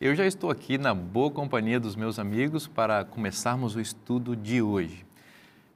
[0.00, 4.62] Eu já estou aqui na boa companhia dos meus amigos para começarmos o estudo de
[4.62, 5.04] hoje.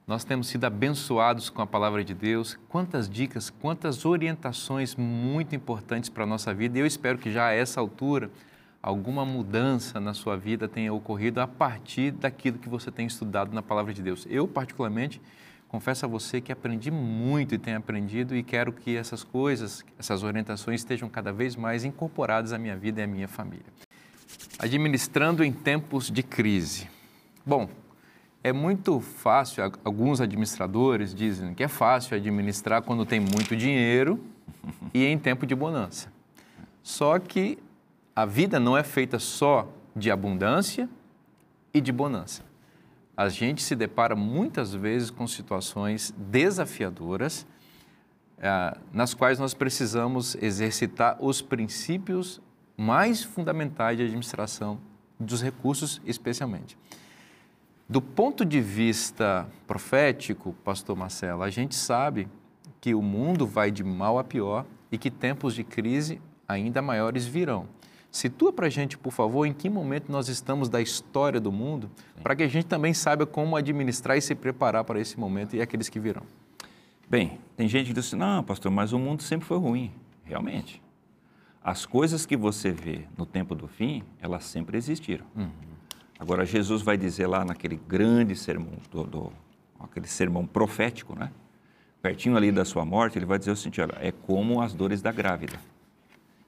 [0.07, 2.57] Nós temos sido abençoados com a palavra de Deus.
[2.67, 6.75] Quantas dicas, quantas orientações muito importantes para a nossa vida.
[6.75, 8.31] E eu espero que já a essa altura
[8.81, 13.61] alguma mudança na sua vida tenha ocorrido a partir daquilo que você tem estudado na
[13.61, 14.25] palavra de Deus.
[14.27, 15.21] Eu, particularmente,
[15.67, 20.23] confesso a você que aprendi muito e tenho aprendido e quero que essas coisas, essas
[20.23, 23.84] orientações estejam cada vez mais incorporadas à minha vida e à minha família
[24.59, 26.89] administrando em tempos de crise.
[27.45, 27.69] Bom,
[28.43, 34.23] é muito fácil, alguns administradores dizem que é fácil administrar quando tem muito dinheiro
[34.93, 36.11] e em tempo de bonança.
[36.83, 37.57] Só que
[38.15, 40.87] a vida não é feita só de abundância
[41.73, 42.43] e de bonança.
[43.17, 47.47] A gente se depara muitas vezes com situações desafiadoras,
[48.37, 52.41] eh, nas quais nós precisamos exercitar os princípios
[52.77, 54.79] mais fundamentais de administração
[55.19, 56.77] dos recursos, especialmente.
[57.87, 62.27] Do ponto de vista profético, pastor Marcelo, a gente sabe
[62.81, 67.25] que o mundo vai de mal a pior e que tempos de crise ainda maiores
[67.25, 67.67] virão.
[68.11, 71.91] Situa para a gente, por favor, em que momento nós estamos da história do mundo,
[72.23, 75.61] para que a gente também saiba como administrar e se preparar para esse momento e
[75.61, 76.23] aqueles que virão.
[77.09, 79.91] Bem, tem gente que diz assim, não, pastor, mas o mundo sempre foi ruim.
[80.23, 80.81] Realmente,
[81.65, 85.25] as coisas que você vê no tempo do fim, elas sempre existiram.
[85.35, 85.49] Uhum.
[86.19, 89.33] Agora, Jesus vai dizer lá naquele grande sermão, do, do,
[89.79, 91.31] aquele sermão profético, né?
[92.03, 95.01] pertinho ali da sua morte, ele vai dizer o seguinte, olha, é como as dores
[95.01, 95.59] da grávida.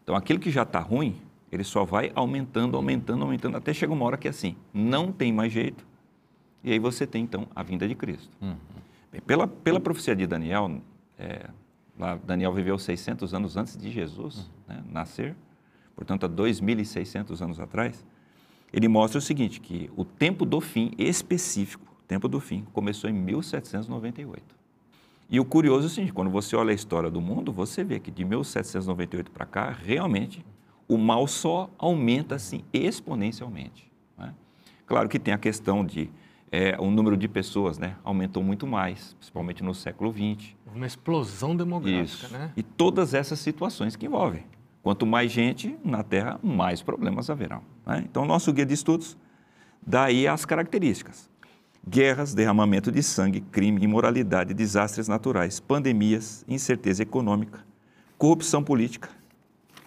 [0.03, 1.19] Então, aquilo que já está ruim,
[1.51, 5.33] ele só vai aumentando, aumentando, aumentando, até chega uma hora que é assim, não tem
[5.33, 5.83] mais jeito,
[6.63, 8.29] e aí você tem, então, a vinda de Cristo.
[8.39, 8.55] Uhum.
[9.11, 10.79] Bem, pela, pela profecia de Daniel,
[11.17, 11.49] é,
[12.25, 14.75] Daniel viveu 600 anos antes de Jesus uhum.
[14.75, 15.35] né, nascer,
[15.95, 18.05] portanto, há 2.600 anos atrás.
[18.71, 23.09] Ele mostra o seguinte, que o tempo do fim específico, o tempo do fim, começou
[23.09, 24.55] em 1798.
[25.29, 27.99] E o curioso é o seguinte, quando você olha a história do mundo, você vê
[27.99, 30.45] que de 1798 para cá, realmente,
[30.87, 33.91] o mal só aumenta assim exponencialmente.
[34.17, 34.33] Né?
[34.85, 36.09] Claro que tem a questão de
[36.51, 40.55] é, o número de pessoas né, aumentou muito mais, principalmente no século XX.
[40.73, 42.33] Uma explosão demográfica, Isso.
[42.33, 42.51] né?
[42.55, 44.43] E todas essas situações que envolvem.
[44.81, 47.61] Quanto mais gente na Terra, mais problemas haverão.
[47.85, 48.03] Né?
[48.09, 49.17] Então, nosso guia de estudos
[49.85, 51.29] dá aí as características.
[51.85, 57.65] Guerras, derramamento de sangue, crime, imoralidade, desastres naturais, pandemias, incerteza econômica,
[58.17, 59.09] corrupção política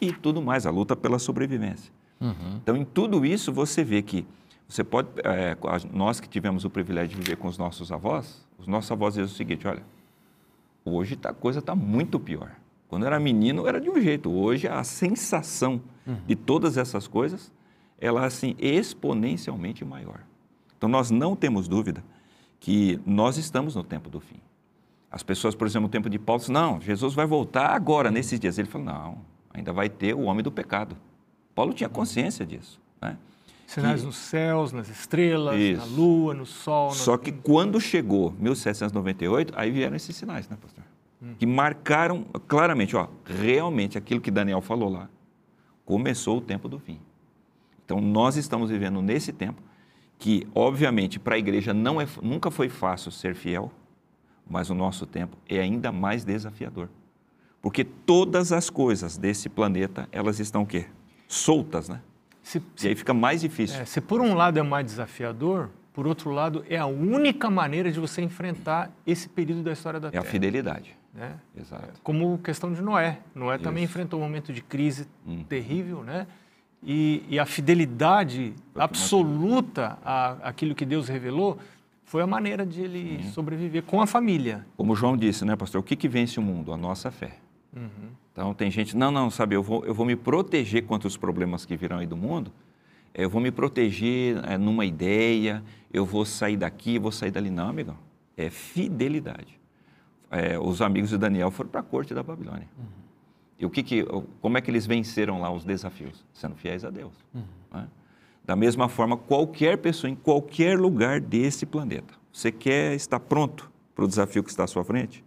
[0.00, 1.92] e tudo mais, a luta pela sobrevivência.
[2.20, 2.56] Uhum.
[2.62, 4.26] Então, em tudo isso, você vê que
[4.70, 5.56] você pode, é,
[5.92, 9.26] nós que tivemos o privilégio de viver com os nossos avós, os nossos avós dizem
[9.26, 9.82] o seguinte, olha,
[10.84, 12.52] hoje tá, a coisa está muito pior.
[12.86, 16.18] Quando era menino era de um jeito, hoje a sensação uhum.
[16.24, 17.52] de todas essas coisas,
[17.98, 20.20] ela é assim exponencialmente maior.
[20.78, 22.04] Então nós não temos dúvida
[22.60, 24.40] que nós estamos no tempo do fim.
[25.10, 28.38] As pessoas, por exemplo, no tempo de Paulo, dizem, não, Jesus vai voltar agora, nesses
[28.38, 28.56] dias.
[28.56, 29.18] Ele falou, não,
[29.52, 30.96] ainda vai ter o homem do pecado.
[31.56, 32.80] Paulo tinha consciência disso.
[33.02, 33.18] Né?
[33.70, 34.06] Sinais que...
[34.06, 35.78] nos céus, nas estrelas, Isso.
[35.78, 36.90] na lua, no sol.
[36.90, 40.82] Só que quando chegou 1798, aí vieram esses sinais, né, pastor?
[41.22, 41.36] Hum.
[41.38, 45.08] Que marcaram claramente, ó, realmente aquilo que Daniel falou lá.
[45.84, 46.98] Começou o tempo do fim.
[47.84, 49.62] Então nós estamos vivendo nesse tempo
[50.18, 53.70] que, obviamente, para a igreja não é, nunca foi fácil ser fiel,
[54.48, 56.88] mas o nosso tempo é ainda mais desafiador.
[57.62, 60.86] Porque todas as coisas desse planeta, elas estão o quê?
[61.28, 62.00] Soltas, né?
[62.50, 63.80] Se, e aí fica mais difícil.
[63.80, 67.92] É, se por um lado é mais desafiador, por outro lado é a única maneira
[67.92, 70.24] de você enfrentar esse período da história da é Terra.
[70.24, 70.96] É a fidelidade.
[71.14, 71.34] Né?
[71.56, 72.00] Exato.
[72.02, 73.20] Como questão de Noé.
[73.36, 73.62] Noé Isso.
[73.62, 75.44] também enfrentou um momento de crise hum.
[75.48, 76.26] terrível, né?
[76.82, 79.96] E, e a fidelidade absoluta
[80.42, 81.56] àquilo que Deus revelou
[82.04, 83.30] foi a maneira de ele hum.
[83.30, 84.66] sobreviver com a família.
[84.76, 85.80] Como João disse, né, pastor?
[85.82, 86.72] O que, que vence o mundo?
[86.72, 87.36] A nossa fé.
[87.76, 88.10] Uhum.
[88.32, 91.66] Então tem gente, não, não, sabe, eu vou, eu vou me proteger contra os problemas
[91.66, 92.52] que virão aí do mundo,
[93.12, 95.62] eu vou me proteger é, numa ideia,
[95.92, 97.50] eu vou sair daqui, vou sair dali.
[97.50, 97.96] Não, amigo,
[98.36, 99.58] é fidelidade.
[100.30, 102.68] É, os amigos de Daniel foram para a corte da Babilônia.
[102.78, 102.84] Uhum.
[103.58, 104.04] E o que que,
[104.40, 106.24] como é que eles venceram lá os desafios?
[106.32, 107.12] Sendo fiéis a Deus.
[107.34, 107.42] Uhum.
[107.72, 107.88] Né?
[108.44, 114.04] Da mesma forma, qualquer pessoa em qualquer lugar desse planeta, você quer estar pronto para
[114.04, 115.22] o desafio que está à sua frente?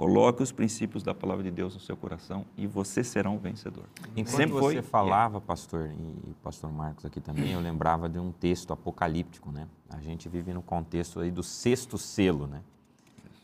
[0.00, 3.84] Coloque os princípios da palavra de Deus no seu coração e você será um vencedor.
[4.16, 5.40] Enquanto Sempre você foi, falava, é.
[5.42, 9.68] pastor, e pastor Marcos aqui também, eu lembrava de um texto apocalíptico, né?
[9.90, 12.62] A gente vive no contexto aí do sexto selo, né?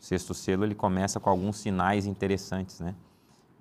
[0.01, 2.95] O sexto selo, ele começa com alguns sinais interessantes, né?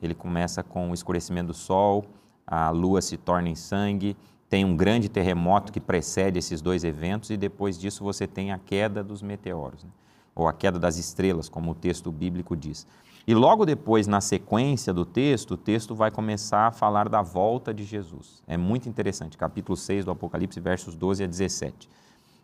[0.03, 2.07] Ele começa com o escurecimento do sol,
[2.47, 4.17] a lua se torna em sangue,
[4.49, 8.59] tem um grande terremoto que precede esses dois eventos e depois disso você tem a
[8.59, 9.91] queda dos meteoros, né?
[10.37, 12.87] Ou a queda das estrelas, como o texto bíblico diz.
[13.27, 17.75] E logo depois, na sequência do texto, o texto vai começar a falar da volta
[17.75, 18.43] de Jesus.
[18.47, 21.89] É muito interessante, capítulo 6 do Apocalipse, versos 12 a 17.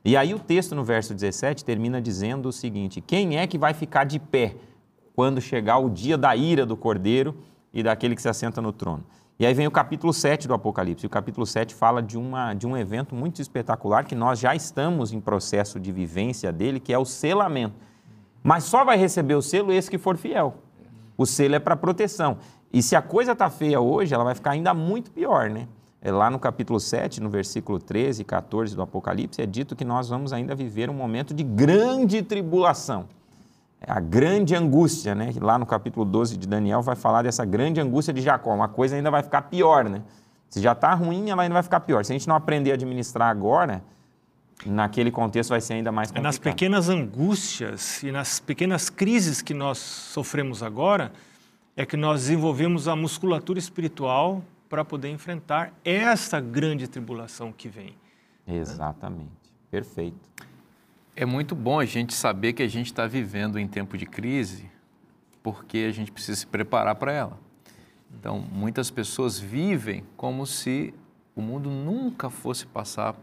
[0.04, 3.72] E aí o texto no verso 17 termina dizendo o seguinte: Quem é que vai
[3.72, 4.56] ficar de pé
[5.14, 7.36] quando chegar o dia da ira do Cordeiro
[7.72, 9.04] e daquele que se assenta no trono?
[9.42, 11.04] E aí vem o capítulo 7 do Apocalipse.
[11.04, 14.54] E o capítulo 7 fala de, uma, de um evento muito espetacular que nós já
[14.54, 17.74] estamos em processo de vivência dele, que é o selamento.
[18.40, 20.58] Mas só vai receber o selo esse que for fiel.
[21.18, 22.38] O selo é para proteção.
[22.72, 25.66] E se a coisa está feia hoje, ela vai ficar ainda muito pior, né?
[26.00, 29.84] É lá no capítulo 7, no versículo 13 e 14 do Apocalipse, é dito que
[29.84, 33.08] nós vamos ainda viver um momento de grande tribulação.
[33.86, 35.32] A grande angústia, né?
[35.40, 38.54] Lá no capítulo 12 de Daniel vai falar dessa grande angústia de Jacó.
[38.54, 40.02] Uma coisa ainda vai ficar pior, né?
[40.48, 42.04] Se já está ruim, ela ainda vai ficar pior.
[42.04, 43.82] Se a gente não aprender a administrar agora,
[44.66, 46.24] naquele contexto vai ser ainda mais complicado.
[46.24, 51.12] É nas pequenas angústias e nas pequenas crises que nós sofremos agora,
[51.76, 57.94] é que nós desenvolvemos a musculatura espiritual para poder enfrentar essa grande tribulação que vem.
[58.46, 59.30] Exatamente.
[59.70, 60.18] Perfeito.
[61.14, 64.70] É muito bom a gente saber que a gente está vivendo em tempo de crise,
[65.42, 67.38] porque a gente precisa se preparar para ela.
[68.18, 70.94] Então, muitas pessoas vivem como se
[71.36, 73.14] o mundo nunca fosse passar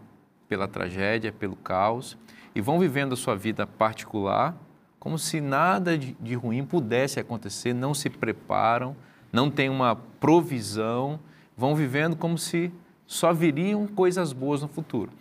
[0.48, 2.18] pela tragédia, pelo caos,
[2.54, 4.56] e vão vivendo a sua vida particular
[5.00, 8.96] como se nada de, de ruim pudesse acontecer, não se preparam,
[9.32, 11.20] não têm uma provisão,
[11.56, 12.72] vão vivendo como se
[13.08, 15.12] só viriam coisas boas no futuro.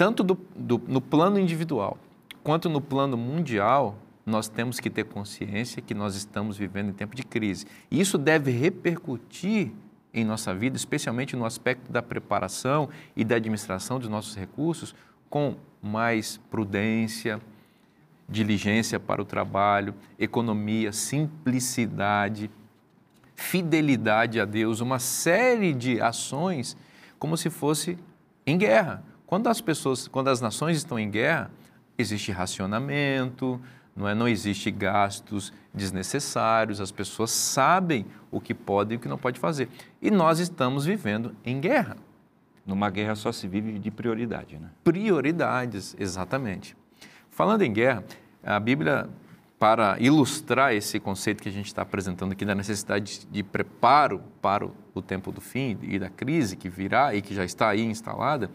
[0.00, 1.98] Tanto do, do, no plano individual
[2.42, 7.14] quanto no plano mundial, nós temos que ter consciência que nós estamos vivendo em tempo
[7.14, 7.66] de crise.
[7.90, 9.72] E isso deve repercutir
[10.14, 14.94] em nossa vida, especialmente no aspecto da preparação e da administração dos nossos recursos,
[15.28, 17.38] com mais prudência,
[18.26, 22.50] diligência para o trabalho, economia, simplicidade,
[23.34, 26.74] fidelidade a Deus, uma série de ações
[27.18, 27.98] como se fosse
[28.46, 29.09] em guerra.
[29.30, 31.52] Quando as pessoas, quando as nações estão em guerra,
[31.96, 33.60] existe racionamento,
[33.94, 34.12] não, é?
[34.12, 39.38] não existe gastos desnecessários, as pessoas sabem o que pode e o que não pode
[39.38, 39.68] fazer.
[40.02, 41.96] E nós estamos vivendo em guerra.
[42.66, 44.68] Numa guerra só se vive de prioridade, né?
[44.82, 46.76] Prioridades, exatamente.
[47.30, 48.02] Falando em guerra,
[48.42, 49.08] a Bíblia,
[49.60, 54.66] para ilustrar esse conceito que a gente está apresentando aqui da necessidade de preparo para
[54.66, 58.50] o tempo do fim e da crise que virá e que já está aí instalada,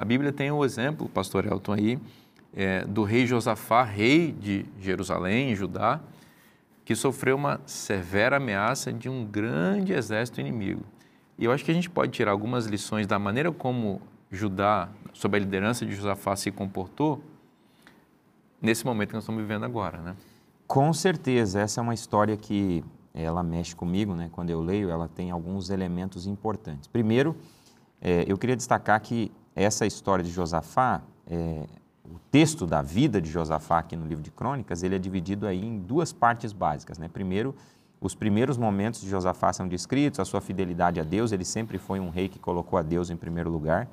[0.00, 1.98] a Bíblia tem um exemplo, pastor Elton aí,
[2.54, 6.00] é, do rei Josafá, rei de Jerusalém, Judá,
[6.86, 10.80] que sofreu uma severa ameaça de um grande exército inimigo.
[11.38, 14.00] E eu acho que a gente pode tirar algumas lições da maneira como
[14.30, 17.22] Judá, sob a liderança de Josafá, se comportou
[18.58, 20.16] nesse momento que nós estamos vivendo agora, né?
[20.66, 22.82] Com certeza, essa é uma história que
[23.12, 24.30] ela mexe comigo, né?
[24.32, 26.88] Quando eu leio, ela tem alguns elementos importantes.
[26.88, 27.36] Primeiro,
[28.00, 31.66] é, eu queria destacar que essa história de Josafá, é,
[32.04, 35.64] o texto da vida de Josafá aqui no livro de Crônicas, ele é dividido aí
[35.64, 36.98] em duas partes básicas.
[36.98, 37.08] Né?
[37.08, 37.54] Primeiro,
[38.00, 42.00] os primeiros momentos de Josafá são descritos, a sua fidelidade a Deus, ele sempre foi
[42.00, 43.88] um rei que colocou a Deus em primeiro lugar.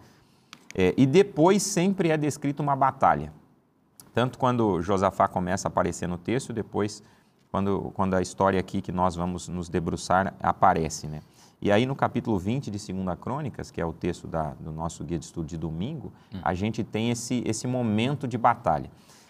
[0.74, 3.34] É, e depois sempre é descrita uma batalha.
[4.14, 7.04] Tanto quando Josafá começa a aparecer no texto, depois
[7.52, 11.08] quando, quando a história aqui que nós vamos nos debruçar aparece.
[11.08, 11.22] Né?
[11.62, 15.04] E aí no capítulo 20 de 2 Crônicas, que é o texto da, do nosso
[15.04, 16.40] guia de estudo de domingo, hum.
[16.44, 18.90] a gente tem esse, esse momento de batalha.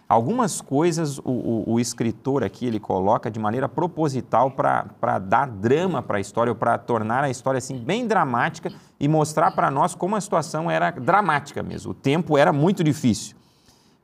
[0.09, 6.01] Algumas coisas o, o, o escritor aqui ele coloca de maneira proposital para dar drama
[6.01, 9.95] para a história, ou para tornar a história assim bem dramática e mostrar para nós
[9.95, 11.91] como a situação era dramática mesmo.
[11.91, 13.35] O tempo era muito difícil.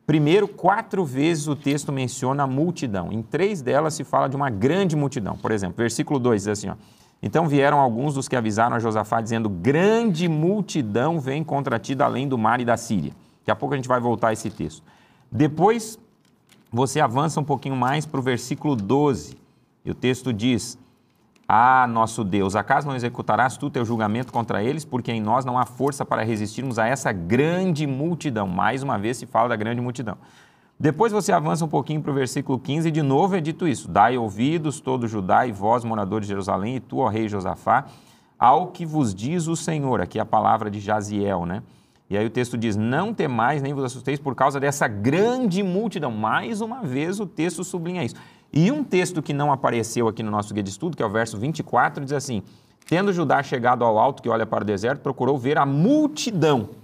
[0.05, 3.09] Primeiro, quatro vezes o texto menciona a multidão.
[3.09, 5.37] Em três delas se fala de uma grande multidão.
[5.37, 6.75] Por exemplo, versículo 2 diz assim: ó,
[7.25, 12.03] então vieram alguns dos que avisaram a Josafá, dizendo: Grande multidão vem contra ti da
[12.03, 13.13] além do mar e da Síria.
[13.39, 14.83] Daqui a pouco a gente vai voltar a esse texto.
[15.31, 15.97] Depois,
[16.69, 19.37] você avança um pouquinho mais para o versículo 12,
[19.85, 20.77] e o texto diz:
[21.47, 25.57] Ah, nosso Deus, acaso não executarás tu teu julgamento contra eles, porque em nós não
[25.57, 28.49] há força para resistirmos a essa grande multidão?
[28.49, 30.17] Mais uma vez se fala da grande multidão.
[30.83, 33.89] Depois você avança um pouquinho para o versículo 15 e de novo é dito isso:
[33.89, 37.85] Dai ouvidos, todo Judá e vós, moradores de Jerusalém, e tu, ó rei Josafá,
[38.37, 40.01] ao que vos diz o Senhor.
[40.01, 41.63] Aqui é a palavra de Jaziel, né?
[42.09, 46.11] E aí o texto diz: Não temais nem vos assusteis por causa dessa grande multidão.
[46.11, 48.15] Mais uma vez o texto sublinha isso.
[48.51, 51.09] E um texto que não apareceu aqui no nosso guia de estudo, que é o
[51.09, 52.43] verso 24, diz assim:
[52.89, 56.82] Tendo Judá chegado ao alto que olha para o deserto, procurou ver a multidão.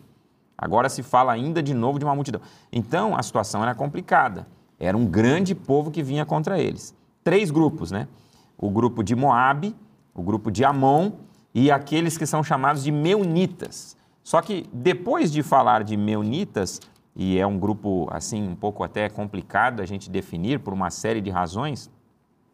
[0.62, 2.42] Agora se fala ainda de novo de uma multidão.
[2.72, 4.46] Então a situação era complicada.
[4.78, 6.94] Era um grande povo que vinha contra eles.
[7.24, 8.08] Três grupos, né?
[8.58, 9.76] O grupo de Moabe,
[10.14, 11.12] o grupo de Amon
[11.54, 13.96] e aqueles que são chamados de Meunitas.
[14.24, 16.80] Só que depois de falar de Meunitas,
[17.16, 21.22] e é um grupo assim um pouco até complicado a gente definir por uma série
[21.22, 21.90] de razões,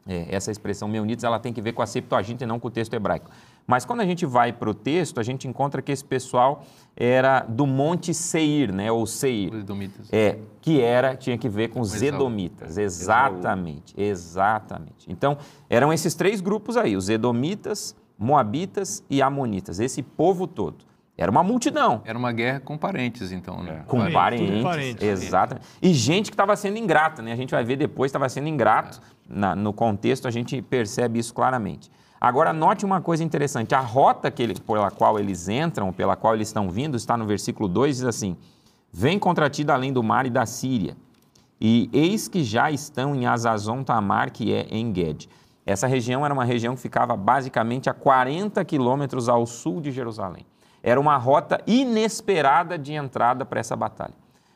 [0.07, 2.71] é, essa expressão Meunitas ela tem que ver com a Septuaginta e não com o
[2.71, 3.29] texto hebraico.
[3.65, 6.63] Mas quando a gente vai para o texto, a gente encontra que esse pessoal
[6.95, 8.91] era do Monte Seir, né?
[8.91, 9.51] Ou Seir.
[9.51, 10.07] Os Edomitas.
[10.13, 12.77] É, que era, tinha que ver com os Edomitas.
[12.77, 15.11] Exatamente, exatamente.
[15.11, 15.37] Então,
[15.69, 20.85] eram esses três grupos aí, os Edomitas, Moabitas e Amonitas, esse povo todo.
[21.17, 22.01] Era uma multidão.
[22.03, 23.83] Era uma guerra com parentes, então, né?
[23.87, 25.05] Com Parente, parentes, tudo parente.
[25.05, 25.65] exatamente.
[25.81, 27.31] E gente que estava sendo ingrata, né?
[27.31, 28.99] A gente vai ver depois, estava sendo ingrato.
[29.27, 31.91] Na- no contexto, a gente percebe isso claramente.
[32.19, 33.75] Agora, note uma coisa interessante.
[33.75, 37.25] A rota que ele, pela qual eles entram, pela qual eles estão vindo, está no
[37.25, 38.37] versículo 2, diz assim,
[38.91, 40.95] Vem contra ti da além do mar e da Síria,
[41.59, 45.29] e eis que já estão em Azazon Tamar, que é em Ged.
[45.65, 50.45] Essa região era uma região que ficava basicamente a 40 quilômetros ao sul de Jerusalém.
[50.81, 54.13] Era uma rota inesperada de entrada para essa batalha.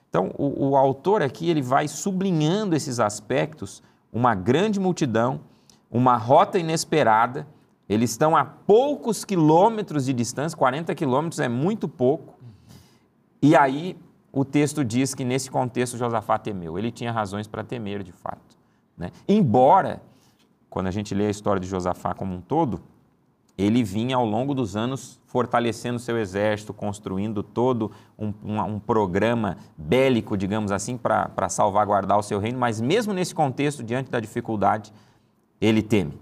[0.10, 5.42] Então, o, o autor aqui ele vai sublinhando esses aspectos, uma grande multidão,
[5.90, 7.48] uma rota inesperada,
[7.88, 12.38] eles estão a poucos quilômetros de distância, 40 quilômetros é muito pouco,
[13.42, 13.98] e aí
[14.32, 16.78] o texto diz que nesse contexto Josafá temeu.
[16.78, 18.58] Ele tinha razões para temer, de fato.
[18.98, 19.12] Né?
[19.28, 20.02] Embora,
[20.70, 22.82] quando a gente lê a história de Josafá como um todo,
[23.62, 29.58] ele vinha ao longo dos anos fortalecendo seu exército, construindo todo um, um- um programa
[29.78, 34.94] bélico, digamos assim, para salvaguardar o seu reino, mas mesmo nesse contexto, diante da dificuldade,
[35.60, 36.18] ele teme.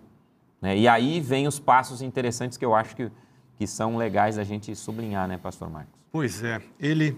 [0.61, 0.75] né?
[0.77, 3.11] E aí vem os passos interessantes que eu acho que,
[3.55, 5.93] que são legais a gente sublinhar, né, Pastor Marcos?
[6.11, 7.15] Pois é, ele.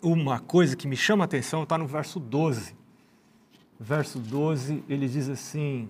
[0.00, 2.74] Uma coisa que me chama a atenção está no verso 12.
[3.78, 5.88] Verso 12, ele diz assim: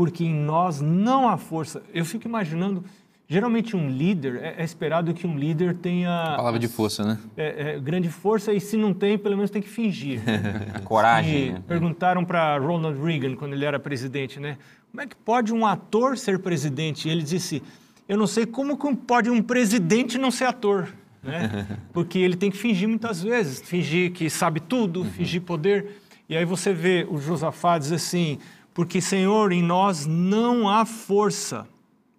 [0.00, 1.82] Porque em nós não há força.
[1.92, 2.82] Eu fico imaginando,
[3.28, 6.08] geralmente um líder, é, é esperado que um líder tenha.
[6.38, 7.18] Palavra de força, né?
[7.36, 10.22] é, é, grande força, e se não tem, pelo menos tem que fingir.
[10.84, 11.62] Coragem, E né?
[11.68, 14.56] perguntaram para Ronald Reagan, quando ele era presidente, né?
[14.90, 17.06] Como é que pode um ator ser presidente?
[17.06, 17.62] E ele disse:
[18.08, 20.88] Eu não sei como pode um presidente não ser ator.
[21.22, 21.66] Né?
[21.92, 26.00] Porque ele tem que fingir muitas vezes, fingir que sabe tudo, fingir poder.
[26.26, 28.38] E aí você vê o Josafá diz assim:
[28.72, 31.66] Porque, Senhor, em nós não há força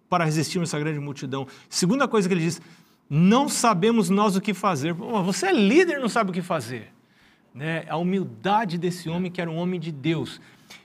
[0.08, 1.46] para resistirmos a essa grande multidão.
[1.68, 2.60] Segunda coisa que ele diz:
[3.08, 4.92] Não sabemos nós o que fazer.
[4.92, 6.92] Você é líder não sabe o que fazer
[7.54, 10.40] né, a humildade desse homem que era um homem de Deus.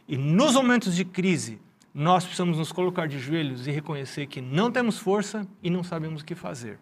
[0.07, 1.59] E nos momentos de crise,
[1.93, 6.21] nós precisamos nos colocar de joelhos e reconhecer que não temos força e não sabemos
[6.21, 6.79] o que fazer.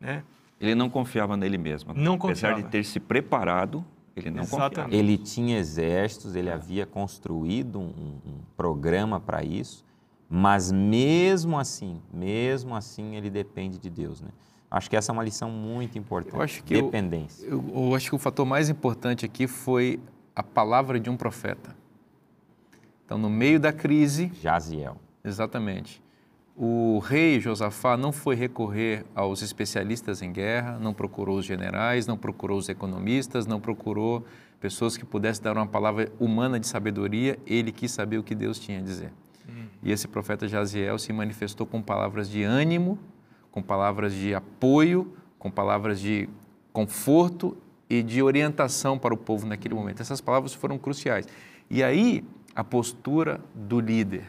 [0.00, 0.22] Né?
[0.60, 1.92] Ele não confiava nele mesmo.
[1.94, 2.62] Não Apesar confiava.
[2.62, 3.84] de ter se preparado,
[4.16, 4.74] ele não Exatamente.
[4.76, 4.94] confiava.
[4.94, 9.84] Ele tinha exércitos, ele havia construído um, um programa para isso,
[10.28, 14.28] mas mesmo assim, mesmo assim, ele depende de Deus, né?
[14.70, 16.34] Acho que essa é uma lição muito importante.
[16.36, 17.46] Eu acho que eu- dependência.
[17.46, 20.00] Eu, eu acho que o fator mais importante aqui foi
[20.34, 21.76] a palavra de um profeta.
[23.04, 24.96] Então, no meio da crise, Jaziel.
[25.22, 26.02] exatamente,
[26.56, 32.16] o rei Josafá não foi recorrer aos especialistas em guerra, não procurou os generais, não
[32.16, 34.24] procurou os economistas, não procurou
[34.58, 38.58] pessoas que pudessem dar uma palavra humana de sabedoria, ele quis saber o que Deus
[38.58, 39.12] tinha a dizer.
[39.82, 42.98] E esse profeta Jaziel se manifestou com palavras de ânimo,
[43.52, 46.28] com palavras de apoio, com palavras de
[46.72, 47.56] conforto
[47.88, 50.00] e de orientação para o povo naquele momento.
[50.00, 51.28] Essas palavras foram cruciais.
[51.70, 54.24] E aí, a postura do líder,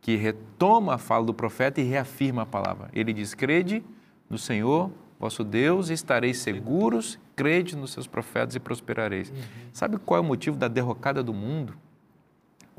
[0.00, 2.88] que retoma a fala do profeta e reafirma a palavra.
[2.92, 3.82] Ele diz: Crede
[4.28, 9.32] no Senhor, vosso Deus, e estareis seguros, crede nos seus profetas e prosperareis.
[9.72, 11.74] Sabe qual é o motivo da derrocada do mundo?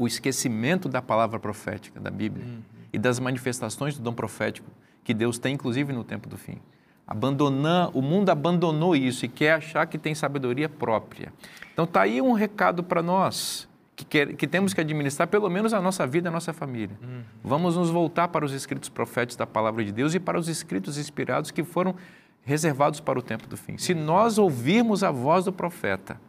[0.02, 2.46] o esquecimento da palavra profética da Bíblia
[2.92, 4.68] e das manifestações do dom profético
[5.04, 6.58] que Deus tem, inclusive no tempo do fim.
[7.06, 11.32] Abandonar, o mundo abandonou isso e quer achar que tem sabedoria própria.
[11.72, 13.70] Então tá aí um recado para nós
[14.02, 16.98] que, quer- que temos que administrar pelo menos a nossa vida, a nossa família.
[17.44, 20.98] Vamos nos voltar para os escritos proféticos da palavra de Deus e para os escritos
[20.98, 21.96] inspirados que foram
[22.44, 23.78] reservados para o tempo do fim.
[23.78, 26.20] Se nós ouvirmos a voz do profeta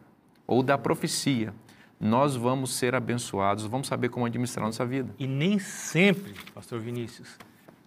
[0.45, 1.53] ou da profecia,
[1.99, 5.13] nós vamos ser abençoados, vamos saber como administrar nossa vida.
[5.17, 7.37] E nem sempre, pastor Vinícius,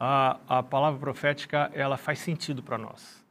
[0.01, 3.25] a, a palavra profética ela faz sentido para nós.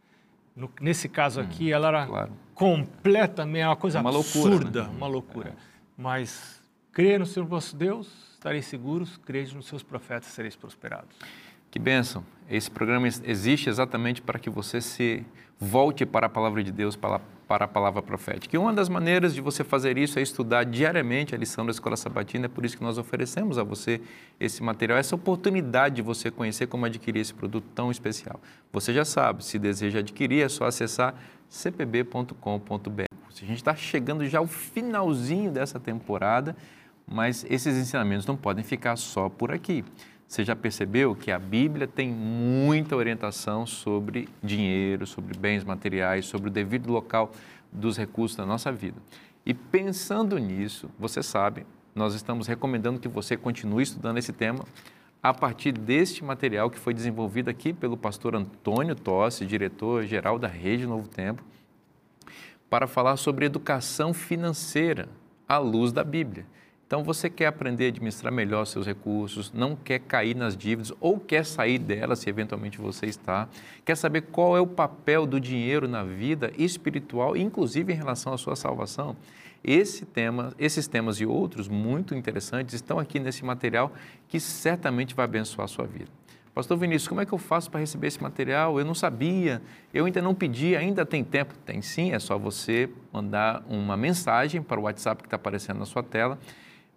[0.55, 2.31] No- nesse caso aqui, ela era claro.
[2.53, 5.53] completamente é uma coisa Uma loucura, absurda, uma loucura.
[5.98, 6.62] Mas
[6.92, 11.16] crê no Senhor vosso Deus, estareis seguros, crede nos seus profetas, sereis prosperados.
[11.72, 12.24] Que bênção!
[12.50, 15.25] Esse programa existe exatamente para que você se
[15.60, 18.56] volte para a palavra de Deus, para, para a palavra profética.
[18.56, 21.98] E uma das maneiras de você fazer isso é estudar diariamente a lição da Escola
[21.98, 24.02] Sabatina, é por isso que nós oferecemos a você
[24.40, 28.40] esse material, essa oportunidade de você conhecer como adquirir esse produto tão especial.
[28.72, 31.16] Você já sabe, se deseja adquirir, é só acessar
[31.50, 33.25] cpb.com.br.
[33.44, 36.56] A gente está chegando já ao finalzinho dessa temporada,
[37.08, 39.84] mas esses ensinamentos não podem ficar só por aqui.
[40.27, 46.50] Você já percebeu que a Bíblia tem muita orientação sobre dinheiro, sobre bens materiais, sobre
[46.50, 47.32] o devido local
[47.72, 48.98] dos recursos da nossa vida.
[49.46, 54.65] E pensando nisso, você sabe, nós estamos recomendando que você continue estudando esse tema
[55.22, 60.88] a partir deste material que foi desenvolvido aqui pelo pastor Antônio Tossi, diretor-geral da Rede
[60.88, 61.44] Novo Tempo,
[62.69, 65.07] para falar sobre educação financeira
[65.48, 66.45] à luz da Bíblia.
[66.88, 71.19] Então, você quer aprender a administrar melhor seus recursos, não quer cair nas dívidas ou
[71.19, 73.50] quer sair delas, se eventualmente você está,
[73.84, 78.38] quer saber qual é o papel do dinheiro na vida espiritual, inclusive em relação à
[78.38, 79.15] sua salvação.
[79.63, 83.91] Esse tema, esses temas e outros muito interessantes estão aqui nesse material
[84.27, 86.12] que certamente vai abençoar a sua vida.
[86.55, 88.79] Pastor Vinícius, como é que eu faço para receber esse material?
[88.79, 89.62] Eu não sabia,
[89.93, 91.53] eu ainda não pedi, ainda tem tempo?
[91.65, 95.85] Tem sim, é só você mandar uma mensagem para o WhatsApp que está aparecendo na
[95.85, 96.39] sua tela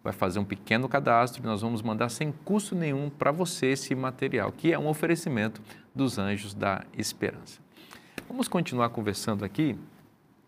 [0.02, 3.94] vai fazer um pequeno cadastro e nós vamos mandar sem custo nenhum para você esse
[3.94, 5.60] material, que é um oferecimento
[5.94, 7.60] dos Anjos da Esperança.
[8.28, 9.76] Vamos continuar conversando aqui.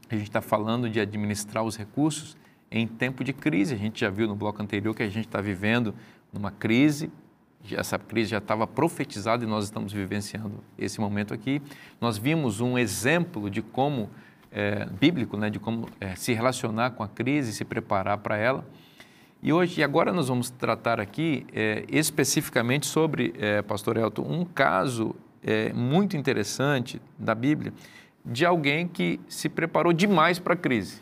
[0.09, 2.37] A gente está falando de administrar os recursos
[2.71, 3.75] em tempo de crise.
[3.75, 5.95] A gente já viu no bloco anterior que a gente está vivendo
[6.33, 7.11] numa crise.
[7.73, 11.61] Essa crise já estava profetizada e nós estamos vivenciando esse momento aqui.
[12.01, 14.11] Nós vimos um exemplo de como
[14.51, 18.65] é, bíblico, né, de como é, se relacionar com a crise, se preparar para ela.
[19.43, 24.45] E hoje, e agora nós vamos tratar aqui é, especificamente sobre, é, Pastor Elton, um
[24.45, 27.73] caso é, muito interessante da Bíblia
[28.25, 31.01] de alguém que se preparou demais para a crise,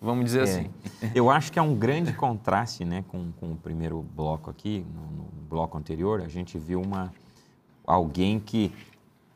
[0.00, 0.42] vamos dizer é.
[0.42, 0.70] assim.
[1.14, 5.22] Eu acho que é um grande contraste né, com, com o primeiro bloco aqui, no,
[5.22, 7.12] no bloco anterior, a gente viu uma,
[7.86, 8.72] alguém que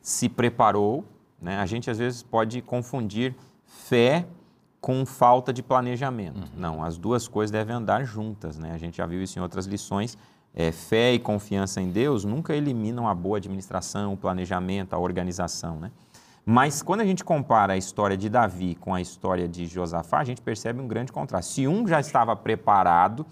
[0.01, 1.03] se preparou,
[1.41, 1.57] né?
[1.57, 4.25] a gente às vezes pode confundir fé
[4.79, 6.37] com falta de planejamento.
[6.37, 6.47] Uhum.
[6.55, 8.71] Não, as duas coisas devem andar juntas, né?
[8.71, 10.15] A gente já viu isso em outras lições.
[10.53, 15.79] É, fé e confiança em Deus nunca eliminam a boa administração, o planejamento, a organização,
[15.79, 15.91] né?
[16.45, 20.23] Mas quando a gente compara a história de Davi com a história de Josafá, a
[20.23, 21.53] gente percebe um grande contraste.
[21.53, 23.25] Se um já estava preparado,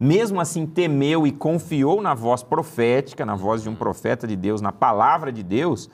[0.00, 4.60] mesmo assim temeu e confiou na voz profética, na voz de um profeta de Deus,
[4.60, 5.88] na palavra de Deus,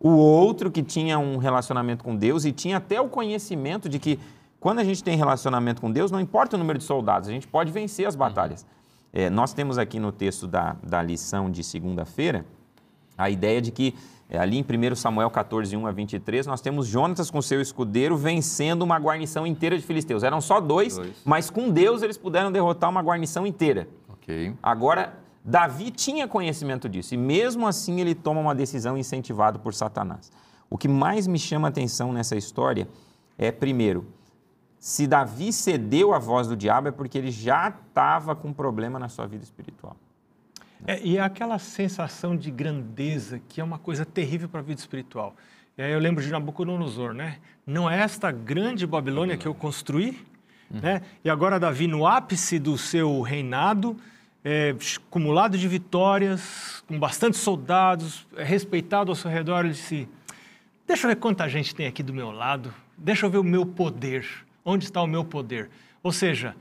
[0.00, 4.18] o outro que tinha um relacionamento com Deus e tinha até o conhecimento de que
[4.58, 7.46] quando a gente tem relacionamento com Deus, não importa o número de soldados, a gente
[7.46, 8.66] pode vencer as batalhas.
[9.12, 12.44] É, nós temos aqui no texto da, da lição de segunda-feira
[13.16, 13.94] a ideia de que
[14.28, 18.16] é, ali em 1 Samuel 14, 1 a 23, nós temos Jonatas com seu escudeiro
[18.16, 20.22] vencendo uma guarnição inteira de filisteus.
[20.22, 21.12] Eram só dois, dois.
[21.24, 23.86] mas com Deus eles puderam derrotar uma guarnição inteira.
[24.08, 24.54] Okay.
[24.62, 30.32] Agora, Davi tinha conhecimento disso e mesmo assim ele toma uma decisão incentivado por Satanás.
[30.70, 32.88] O que mais me chama a atenção nessa história
[33.36, 34.06] é, primeiro,
[34.78, 39.08] se Davi cedeu à voz do diabo é porque ele já estava com problema na
[39.08, 39.96] sua vida espiritual.
[40.86, 44.80] É, e é aquela sensação de grandeza que é uma coisa terrível para a vida
[44.80, 45.34] espiritual.
[45.76, 47.38] E aí eu lembro de Nabucodonosor, né?
[47.66, 50.24] Não é esta grande Babilônia que eu construí?
[50.70, 50.80] Uhum.
[50.80, 51.02] Né?
[51.24, 53.96] E agora Davi, no ápice do seu reinado,
[54.44, 54.74] é,
[55.08, 60.06] acumulado de vitórias, com bastante soldados, é, respeitado ao seu redor, ele disse:
[60.86, 63.64] Deixa eu ver quanta gente tem aqui do meu lado, deixa eu ver o meu
[63.64, 64.26] poder,
[64.62, 65.70] onde está o meu poder.
[66.02, 66.54] Ou seja,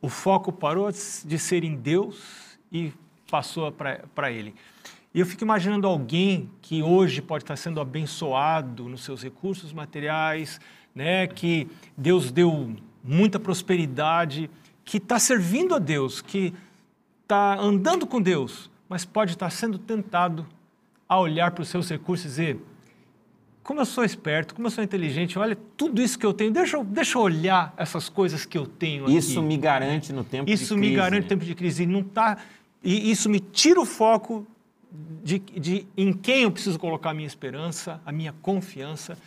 [0.00, 2.92] o foco parou de ser em Deus e
[3.30, 4.54] passou para ele.
[5.14, 10.60] E eu fico imaginando alguém que hoje pode estar sendo abençoado nos seus recursos materiais,
[10.94, 14.50] né, que Deus deu muita prosperidade,
[14.84, 16.52] que está servindo a Deus, que
[17.22, 20.46] está andando com Deus, mas pode estar sendo tentado
[21.08, 22.60] a olhar para os seus recursos e dizer:
[23.68, 26.78] como eu sou esperto, como eu sou inteligente, olha tudo isso que eu tenho, deixa
[26.78, 29.16] eu, deixa eu olhar essas coisas que eu tenho aqui.
[29.16, 30.74] Isso me garante no tempo isso de crise.
[30.74, 31.82] Isso me garante no tempo de crise.
[31.82, 32.38] E, não tá,
[32.82, 34.46] e isso me tira o foco
[35.22, 39.18] de, de em quem eu preciso colocar a minha esperança, a minha confiança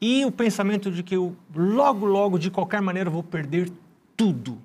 [0.00, 3.72] e o pensamento de que eu logo, logo, de qualquer maneira, vou perder
[4.16, 4.60] tudo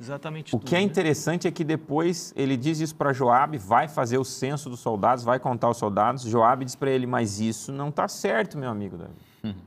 [0.00, 0.54] Exatamente.
[0.54, 0.84] O tudo, que é né?
[0.84, 5.22] interessante é que depois ele diz isso para Joabe, vai fazer o censo dos soldados,
[5.22, 6.22] vai contar os soldados.
[6.22, 9.12] Joabe diz para ele, mas isso não está certo, meu amigo Davi.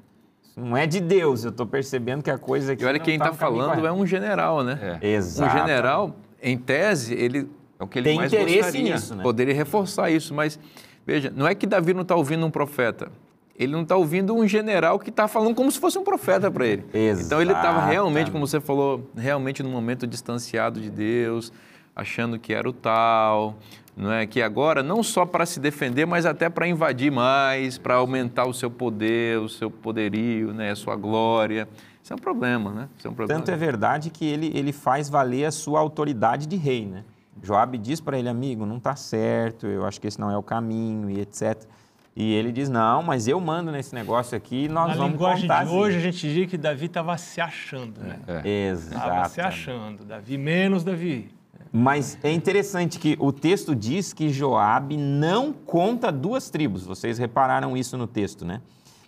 [0.55, 0.67] Uhum.
[0.69, 2.83] Não é de Deus, eu estou percebendo que a coisa aqui.
[2.83, 4.99] E olha, quem está tá falando é um general, né?
[5.01, 5.07] É.
[5.13, 5.49] Exato.
[5.49, 7.49] Um general, em tese, ele
[7.83, 8.93] É o que ele tem mais interesse gostaria.
[8.93, 9.23] nisso, né?
[9.23, 10.57] Poderia reforçar isso, mas
[11.05, 13.11] veja, não é que Davi não está ouvindo um profeta.
[13.59, 16.65] Ele não está ouvindo um general que está falando como se fosse um profeta para
[16.65, 16.83] ele.
[16.93, 17.25] Exatamente.
[17.25, 21.51] Então ele estava realmente, como você falou, realmente num momento distanciado de Deus,
[21.95, 23.55] achando que era o tal,
[23.95, 24.25] não é?
[24.25, 28.53] Que agora não só para se defender, mas até para invadir mais, para aumentar o
[28.53, 30.71] seu poder, o seu poderio, né?
[30.71, 31.67] A sua glória.
[32.03, 32.89] Isso é um problema, né?
[32.97, 33.39] Isso é um problema.
[33.39, 37.03] Tanto é verdade que ele, ele faz valer a sua autoridade de rei, né?
[37.41, 40.43] Joabe diz para ele, amigo, não está certo, eu acho que esse não é o
[40.43, 41.61] caminho e etc.
[42.15, 45.63] E ele diz, não, mas eu mando nesse negócio aqui, nós Na vamos linguagem contar.
[45.63, 48.19] de assim." hoje, a gente diz que Davi estava se achando, né?
[48.45, 49.41] Estava se Exato.
[49.41, 50.05] achando.
[50.05, 51.31] Davi menos Davi.
[51.71, 56.85] Mas é interessante que o texto diz que Joabe não conta duas tribos.
[56.85, 58.61] Vocês repararam isso no texto, né?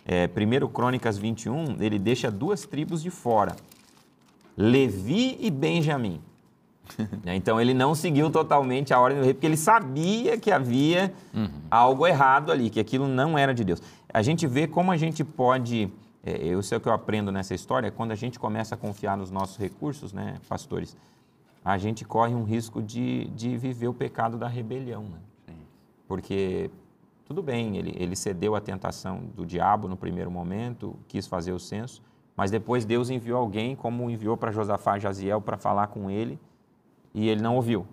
[0.04, 3.56] É, 1 Crônicas 21, ele deixa duas tribos de fora.
[4.58, 6.22] Levi e Benjamim.
[7.24, 7.36] Né?
[7.36, 11.14] Então ele não seguiu totalmente a ordem do rei, porque ele sabia que havia
[11.70, 13.82] algo errado ali, que aquilo não era de Deus.
[14.14, 15.92] A gente vê como a gente pode.
[16.24, 19.16] É, eu sei o que eu aprendo nessa história, quando a gente começa a confiar
[19.16, 20.96] nos nossos recursos, né, pastores,
[21.64, 25.04] a gente corre um risco de, de viver o pecado da rebelião.
[25.04, 25.20] Né?
[26.08, 26.70] Porque,
[27.26, 31.60] tudo bem, ele, ele cedeu à tentação do diabo no primeiro momento, quis fazer o
[31.60, 32.02] censo,
[32.36, 36.40] mas depois Deus enviou alguém, como enviou para Josafá Jaziel, para falar com ele,
[37.16, 37.88] e ele não ouviu.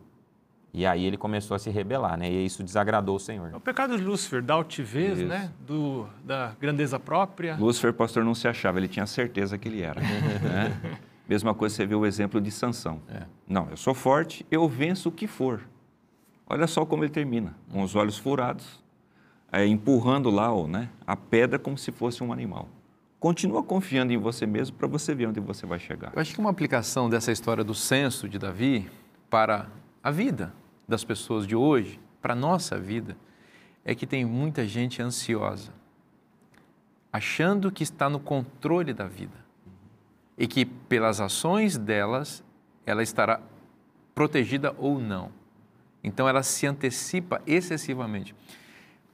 [0.74, 2.30] E aí ele começou a se rebelar, né?
[2.30, 3.50] E isso desagradou o Senhor.
[3.52, 5.28] É o pecado de Lúcifer, da altivez, Isso.
[5.28, 5.52] né?
[5.60, 7.56] Do, da grandeza própria.
[7.56, 10.00] Lúcifer, pastor, não se achava, ele tinha certeza que ele era.
[10.00, 10.98] né?
[11.28, 13.00] Mesma coisa, você vê o exemplo de Sansão.
[13.46, 15.60] Não, eu sou forte, eu venço o que for.
[16.46, 18.82] Olha só como ele termina, com os olhos furados,
[19.52, 22.68] é, empurrando lá ó, né, a pedra como se fosse um animal.
[23.20, 26.12] Continua confiando em você mesmo para você ver onde você vai chegar.
[26.14, 28.90] Eu acho que uma aplicação dessa história do censo de Davi
[29.32, 29.66] para
[30.04, 30.52] a vida
[30.86, 33.16] das pessoas de hoje, para a nossa vida,
[33.82, 35.72] é que tem muita gente ansiosa,
[37.10, 39.42] achando que está no controle da vida
[40.36, 42.44] e que pelas ações delas
[42.84, 43.40] ela estará
[44.14, 45.32] protegida ou não.
[46.04, 48.34] Então ela se antecipa excessivamente.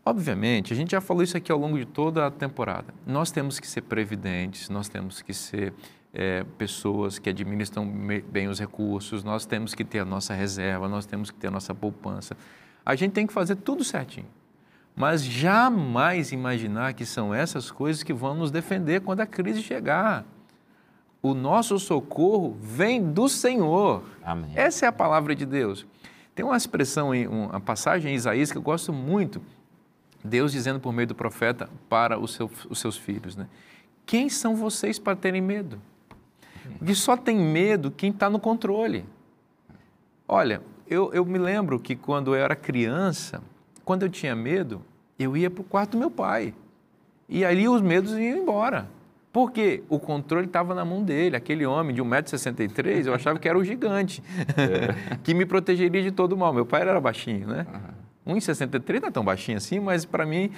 [0.05, 2.93] Obviamente, a gente já falou isso aqui ao longo de toda a temporada.
[3.07, 5.73] Nós temos que ser previdentes, nós temos que ser
[6.13, 7.87] é, pessoas que administram
[8.31, 11.51] bem os recursos, nós temos que ter a nossa reserva, nós temos que ter a
[11.51, 12.37] nossa poupança.
[12.85, 14.27] A gente tem que fazer tudo certinho.
[14.97, 20.25] Mas jamais imaginar que são essas coisas que vão nos defender quando a crise chegar.
[21.23, 24.03] O nosso socorro vem do Senhor.
[24.25, 24.51] Amém.
[24.55, 25.87] Essa é a palavra de Deus.
[26.35, 29.41] Tem uma expressão, uma passagem em Isaías que eu gosto muito.
[30.25, 33.47] Deus dizendo por meio do profeta para os, seu- os seus filhos, né?
[34.07, 35.81] Quem são vocês para terem medo?
[36.79, 39.05] Porque só tem medo quem está no controle.
[40.27, 43.43] Olha, eu, eu me lembro que quando eu era criança,
[43.85, 44.83] quando eu tinha medo,
[45.19, 46.55] eu ia para o quarto do meu pai.
[47.29, 48.89] E ali os medos iam embora.
[49.33, 51.37] Porque o controle estava na mão dele.
[51.37, 54.23] Aquele homem de 1,63m, eu achava que era o gigante,
[55.23, 56.53] que me protegeria de todo mal.
[56.53, 57.67] Meu pai era baixinho, né?
[58.27, 60.51] 1,63 não é tão baixinho assim, mas para mim,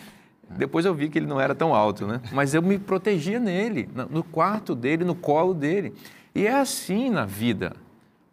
[0.56, 2.20] depois eu vi que ele não era tão alto, né?
[2.32, 5.94] Mas eu me protegia nele, no- quarto dele, no colo dele.
[6.34, 7.74] E é assim na vida.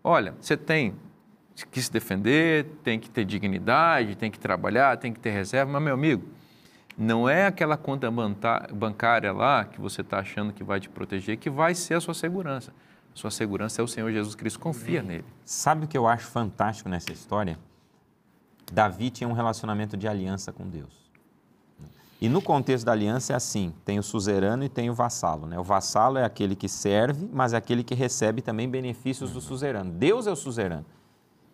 [0.03, 0.95] Olha, você tem
[1.71, 5.81] que se defender, tem que ter dignidade, tem que trabalhar, tem que ter reserva, mas,
[5.81, 6.23] meu amigo,
[6.97, 8.09] não é aquela conta
[8.73, 12.13] bancária lá que você está achando que vai te proteger que vai ser a sua
[12.13, 12.71] segurança.
[13.13, 15.25] A sua segurança é o Senhor Jesus Cristo, confia nele.
[15.45, 17.57] Sabe o que eu acho fantástico nessa história?
[18.71, 21.06] Davi tinha um relacionamento de aliança com Deus.
[22.19, 25.45] E no contexto da aliança é assim: tem o suzerano e tem o vassalo.
[25.45, 25.59] Né?
[25.59, 29.91] O vassalo é aquele que serve, mas é aquele que recebe também benefícios do suzerano.
[29.91, 30.85] Deus é o suzerano.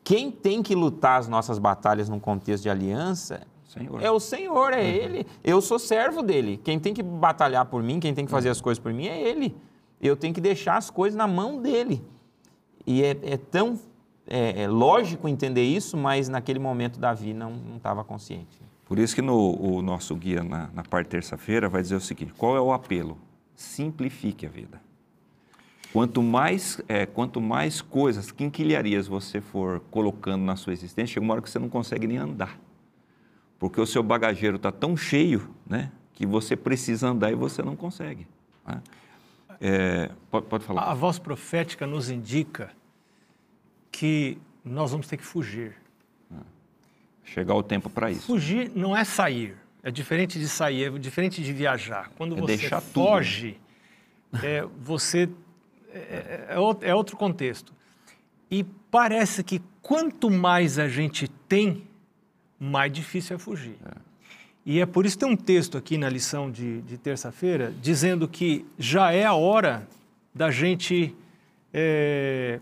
[0.04, 4.02] Quem tem que lutar as nossas batalhas num contexto de aliança Senhor.
[4.02, 5.26] é o Senhor, é Ele.
[5.44, 6.60] Eu sou servo dele.
[6.64, 9.22] Quem tem que batalhar por mim, quem tem que fazer as coisas por mim é
[9.22, 9.56] Ele.
[10.02, 12.04] Eu tenho que deixar as coisas na mão dele.
[12.86, 13.80] E é, é tão
[14.28, 18.62] é, é lógico entender isso, mas naquele momento Davi não estava consciente.
[18.94, 22.32] Por isso que no o nosso guia, na, na parte terça-feira, vai dizer o seguinte,
[22.32, 23.18] qual é o apelo?
[23.56, 24.80] Simplifique a vida.
[25.92, 31.34] Quanto mais, é, quanto mais coisas, quinquilharias você for colocando na sua existência, chega uma
[31.34, 32.60] hora que você não consegue nem andar.
[33.58, 37.76] Porque o seu bagageiro está tão cheio né, que você precisa andar e você não
[37.76, 38.28] consegue.
[38.64, 38.80] né?
[39.60, 40.84] É, pode, pode falar.
[40.84, 42.70] A voz profética nos indica
[43.92, 45.83] que nós vamos ter que fugir.
[47.24, 48.28] Chegar o tempo para isso.
[48.28, 49.56] Fugir não é sair.
[49.82, 52.10] É diferente de sair, é diferente de viajar.
[52.18, 53.58] Quando É você foge,
[54.42, 55.30] é, você
[55.94, 57.74] é, é, é outro- é outro contexto.
[58.50, 61.84] E parece que quanto mais a gente tem,
[62.60, 63.76] mais difícil é fugir.
[63.86, 63.92] É.
[64.66, 68.28] E é por isso que tem um texto aqui na lição de, de terça-feira dizendo
[68.28, 69.86] que já é a hora
[70.34, 71.14] da gente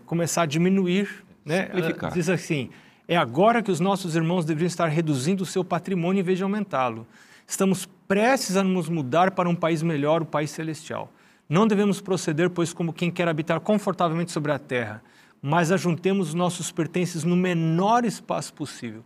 [0.06, 1.08] começar a diminuir.
[1.44, 1.70] Né?
[2.14, 2.70] Diz assim:
[3.12, 6.44] é agora que os nossos irmãos deveriam estar reduzindo o seu patrimônio em vez de
[6.44, 7.06] aumentá-lo.
[7.46, 11.12] Estamos prestes a nos mudar para um país melhor, o país celestial.
[11.46, 15.02] Não devemos proceder, pois, como quem quer habitar confortavelmente sobre a terra,
[15.42, 19.04] mas ajuntemos os nossos pertences no menor espaço possível.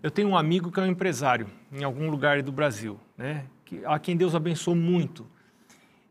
[0.00, 3.46] Eu tenho um amigo que é um empresário em algum lugar do Brasil, né?
[3.84, 5.26] a quem Deus abençoou muito.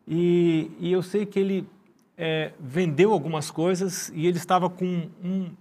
[0.05, 1.65] E, e eu sei que ele
[2.17, 5.51] é, vendeu algumas coisas e ele estava com um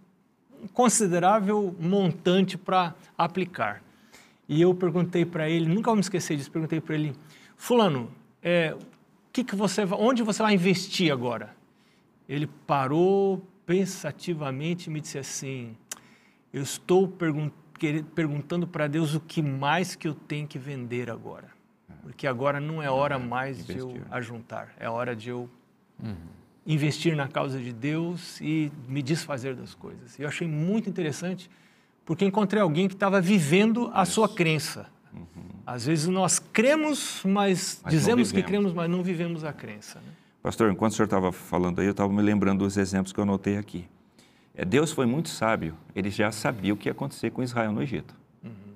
[0.72, 3.82] considerável montante para aplicar.
[4.48, 7.14] E eu perguntei para ele, nunca vou me esquecer disso, perguntei para ele,
[7.56, 8.10] fulano,
[8.42, 8.76] é,
[9.32, 11.54] que que você, onde você vai investir agora?
[12.28, 15.76] Ele parou pensativamente e me disse assim,
[16.52, 17.68] eu estou perguntando
[18.14, 21.48] perguntando para Deus o que mais que eu tenho que vender agora.
[22.02, 25.48] Porque agora não é hora mais de eu ajuntar, é hora de eu
[26.02, 26.16] uhum.
[26.68, 30.20] Investir na causa de Deus e me desfazer das coisas.
[30.20, 31.50] Eu achei muito interessante,
[32.04, 34.12] porque encontrei alguém que estava vivendo a Isso.
[34.12, 34.86] sua crença.
[35.12, 35.26] Uhum.
[35.66, 39.98] Às vezes nós cremos, mas, mas dizemos que cremos, mas não vivemos a crença.
[39.98, 40.12] Né?
[40.42, 43.22] Pastor, enquanto o senhor estava falando aí, eu estava me lembrando dos exemplos que eu
[43.24, 43.86] anotei aqui.
[44.54, 47.82] É, Deus foi muito sábio, ele já sabia o que ia acontecer com Israel no
[47.82, 48.14] Egito.
[48.44, 48.74] Uhum.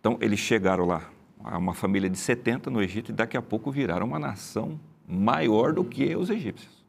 [0.00, 4.04] Então, eles chegaram lá, uma família de 70 no Egito, e daqui a pouco viraram
[4.04, 6.79] uma nação maior do que os egípcios.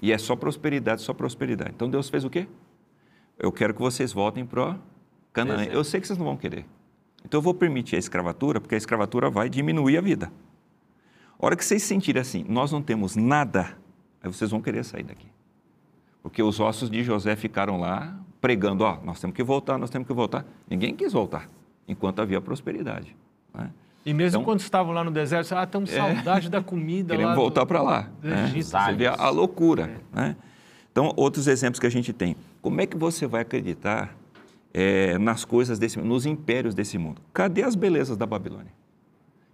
[0.00, 1.72] E é só prosperidade, só prosperidade.
[1.74, 2.46] Então, Deus fez o quê?
[3.38, 4.78] Eu quero que vocês voltem para
[5.32, 5.64] Canaã.
[5.64, 6.66] Eu sei que vocês não vão querer.
[7.24, 10.30] Então, eu vou permitir a escravatura, porque a escravatura vai diminuir a vida.
[11.38, 13.76] A hora que vocês sentirem assim, nós não temos nada,
[14.22, 15.28] aí vocês vão querer sair daqui
[16.26, 20.08] porque os ossos de José ficaram lá pregando, ó, nós temos que voltar, nós temos
[20.08, 20.44] que voltar.
[20.68, 21.48] Ninguém quis voltar,
[21.86, 23.16] enquanto havia prosperidade.
[23.54, 23.70] Né?
[24.06, 27.34] E mesmo então, quando estavam lá no deserto, ah, estamos é, saudade da comida Queremos
[27.34, 28.08] voltar para lá.
[28.22, 28.52] Né?
[28.54, 30.00] Você vê a, a loucura.
[30.14, 30.16] É.
[30.16, 30.36] Né?
[30.92, 32.36] Então, outros exemplos que a gente tem.
[32.62, 34.16] Como é que você vai acreditar
[34.72, 37.20] é, nas coisas desse mundo, nos impérios desse mundo?
[37.34, 38.72] Cadê as belezas da Babilônia?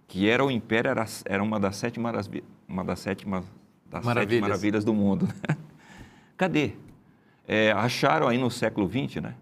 [0.07, 4.29] Que era o império, era, era uma das sete maravilhas, uma das sete, das maravilhas.
[4.29, 5.27] sete maravilhas do mundo.
[5.49, 5.57] Né?
[6.37, 6.73] Cadê?
[7.47, 9.33] É, acharam aí no século XX, né?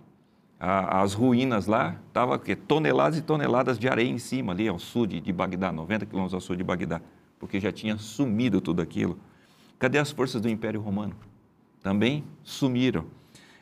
[0.63, 5.19] As ruínas lá, estava toneladas e toneladas de areia em cima, ali ao sul de,
[5.19, 7.02] de Bagdá, 90 quilômetros ao sul de Bagdá,
[7.39, 9.17] porque já tinha sumido tudo aquilo.
[9.80, 11.15] Cadê as forças do Império Romano?
[11.82, 13.06] Também sumiram.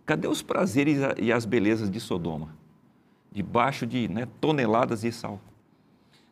[0.05, 2.49] Cadê os prazeres e as belezas de Sodoma?
[3.31, 5.39] Debaixo de né, toneladas de sal.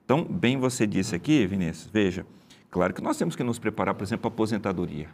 [0.03, 2.25] Então, bem você disse aqui, Vinícius, veja,
[2.69, 5.07] claro que nós temos que nos preparar, por exemplo, para a aposentadoria.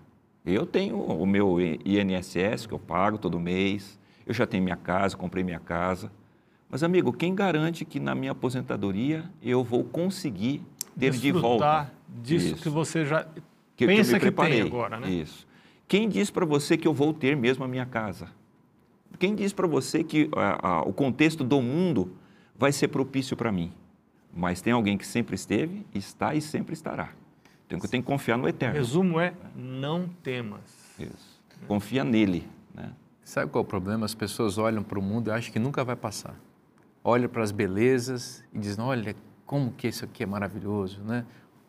[0.43, 5.15] Eu tenho o meu INSS que eu pago todo mês, eu já tenho minha casa,
[5.15, 6.12] comprei minha casa.
[6.69, 10.62] Mas, amigo, quem garante que na minha aposentadoria eu vou conseguir
[10.97, 11.91] ter de volta?
[12.21, 12.63] disso Isso.
[12.63, 13.25] que você já
[13.75, 15.09] que, pensa que, que tem agora, né?
[15.09, 15.47] Isso.
[15.88, 18.29] Quem diz para você que eu vou ter mesmo a minha casa?
[19.19, 22.15] Quem diz para você que a, a, o contexto do mundo
[22.55, 23.71] vai ser propício para mim?
[24.36, 27.12] Mas tem alguém que sempre esteve, está e sempre estará.
[27.65, 28.75] Então, eu tenho que confiar no Eterno.
[28.75, 30.62] Resumo é, não temas.
[30.99, 31.41] Isso.
[31.67, 32.47] Confia nele.
[33.23, 34.05] Sabe qual é o problema?
[34.05, 36.36] As pessoas olham para o mundo e acham que nunca vai passar.
[37.03, 41.25] Olham para as belezas e dizem, olha, como que isso aqui é maravilhoso, né?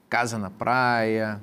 [0.08, 1.40] Casa na praia,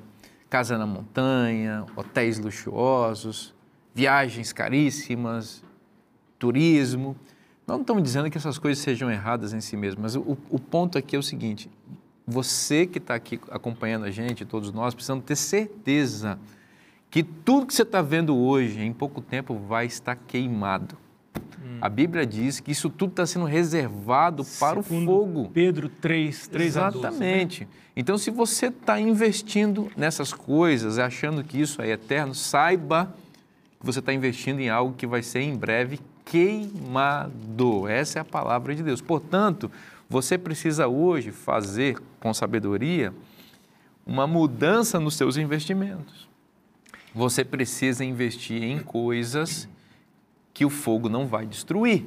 [0.48, 3.54] casa na montanha, hotéis luxuosos,
[3.94, 5.62] viagens caríssimas,
[6.38, 7.16] turismo.
[7.66, 10.98] Não estamos dizendo que essas coisas sejam erradas em si mesmas, mas o, o ponto
[10.98, 11.70] aqui é o seguinte:
[12.26, 16.38] você que está aqui acompanhando a gente, todos nós, precisamos ter certeza
[17.12, 20.96] que tudo que você está vendo hoje, em pouco tempo, vai estar queimado.
[21.62, 21.76] Hum.
[21.78, 25.50] A Bíblia diz que isso tudo está sendo reservado para Segundo o fogo.
[25.52, 27.64] Pedro 3, 3 Exatamente.
[27.64, 27.82] A 12, né?
[27.94, 33.14] Então, se você está investindo nessas coisas, achando que isso é eterno, saiba
[33.78, 37.86] que você está investindo em algo que vai ser em breve queimado.
[37.88, 39.02] Essa é a palavra de Deus.
[39.02, 39.70] Portanto,
[40.08, 43.12] você precisa hoje fazer com sabedoria
[44.06, 46.31] uma mudança nos seus investimentos.
[47.14, 49.68] Você precisa investir em coisas
[50.54, 52.06] que o fogo não vai destruir.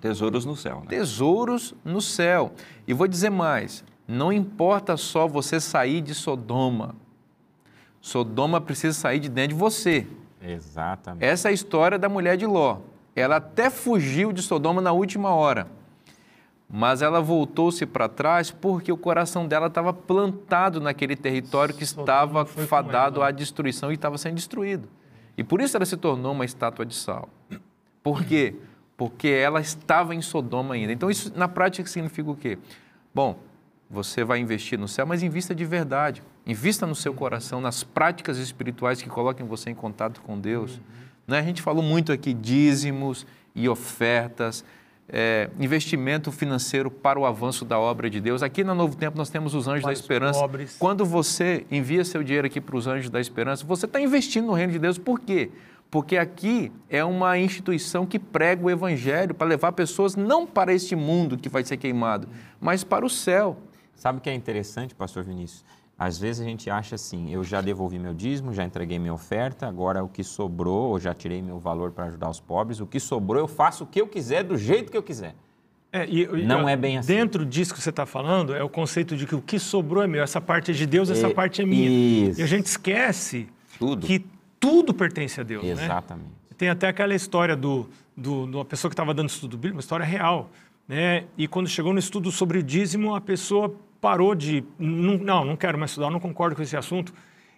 [0.00, 0.80] Tesouros no céu.
[0.80, 0.86] Né?
[0.88, 2.52] Tesouros no céu.
[2.86, 6.94] E vou dizer mais: não importa só você sair de Sodoma.
[8.00, 10.06] Sodoma precisa sair de dentro de você.
[10.40, 11.24] Exatamente.
[11.24, 12.78] Essa é a história da mulher de Ló.
[13.14, 15.68] Ela até fugiu de Sodoma na última hora
[16.68, 22.44] mas ela voltou-se para trás porque o coração dela estava plantado naquele território que estava
[22.44, 24.88] fadado à destruição e estava sendo destruído.
[25.36, 27.28] E por isso ela se tornou uma estátua de sal.
[28.02, 28.56] Porque
[28.96, 30.92] porque ela estava em Sodoma ainda.
[30.92, 32.58] Então, isso na prática significa o quê?
[33.14, 33.38] Bom,
[33.90, 36.22] você vai investir no céu, mas invista de verdade.
[36.46, 40.76] Invista no seu coração, nas práticas espirituais que coloquem você em contato com Deus.
[40.76, 40.82] Uhum.
[41.28, 41.38] Né?
[41.38, 44.64] A gente falou muito aqui dízimos e ofertas,
[45.08, 48.42] é, investimento financeiro para o avanço da obra de Deus.
[48.42, 50.40] Aqui na Novo Tempo nós temos os Anjos para da Esperança.
[50.40, 50.76] Pobres.
[50.78, 54.52] Quando você envia seu dinheiro aqui para os Anjos da Esperança, você está investindo no
[54.52, 54.98] reino de Deus.
[54.98, 55.50] Por quê?
[55.90, 60.96] Porque aqui é uma instituição que prega o Evangelho para levar pessoas não para este
[60.96, 62.28] mundo que vai ser queimado,
[62.60, 63.56] mas para o céu.
[63.94, 65.64] Sabe o que é interessante, pastor Vinícius?
[65.98, 69.66] Às vezes a gente acha assim, eu já devolvi meu dízimo, já entreguei minha oferta,
[69.66, 73.00] agora o que sobrou, eu já tirei meu valor para ajudar os pobres, o que
[73.00, 75.34] sobrou eu faço o que eu quiser, do jeito que eu quiser.
[75.90, 77.14] É, e, não é bem assim.
[77.14, 80.06] Dentro disso que você está falando, é o conceito de que o que sobrou é
[80.06, 82.28] meu, essa parte é de Deus, essa parte é minha.
[82.28, 82.40] Isso.
[82.40, 84.06] E a gente esquece tudo.
[84.06, 84.22] que
[84.60, 85.64] tudo pertence a Deus.
[85.64, 85.70] Né?
[85.70, 86.28] Exatamente.
[86.28, 86.56] Né?
[86.58, 89.80] Tem até aquela história do, do, de uma pessoa que estava dando estudo bíblico, uma
[89.80, 90.50] história real.
[90.86, 91.24] Né?
[91.38, 94.64] E quando chegou no estudo sobre o dízimo, a pessoa parou de.
[94.78, 97.12] Não, não quero mais estudar, não concordo com esse assunto.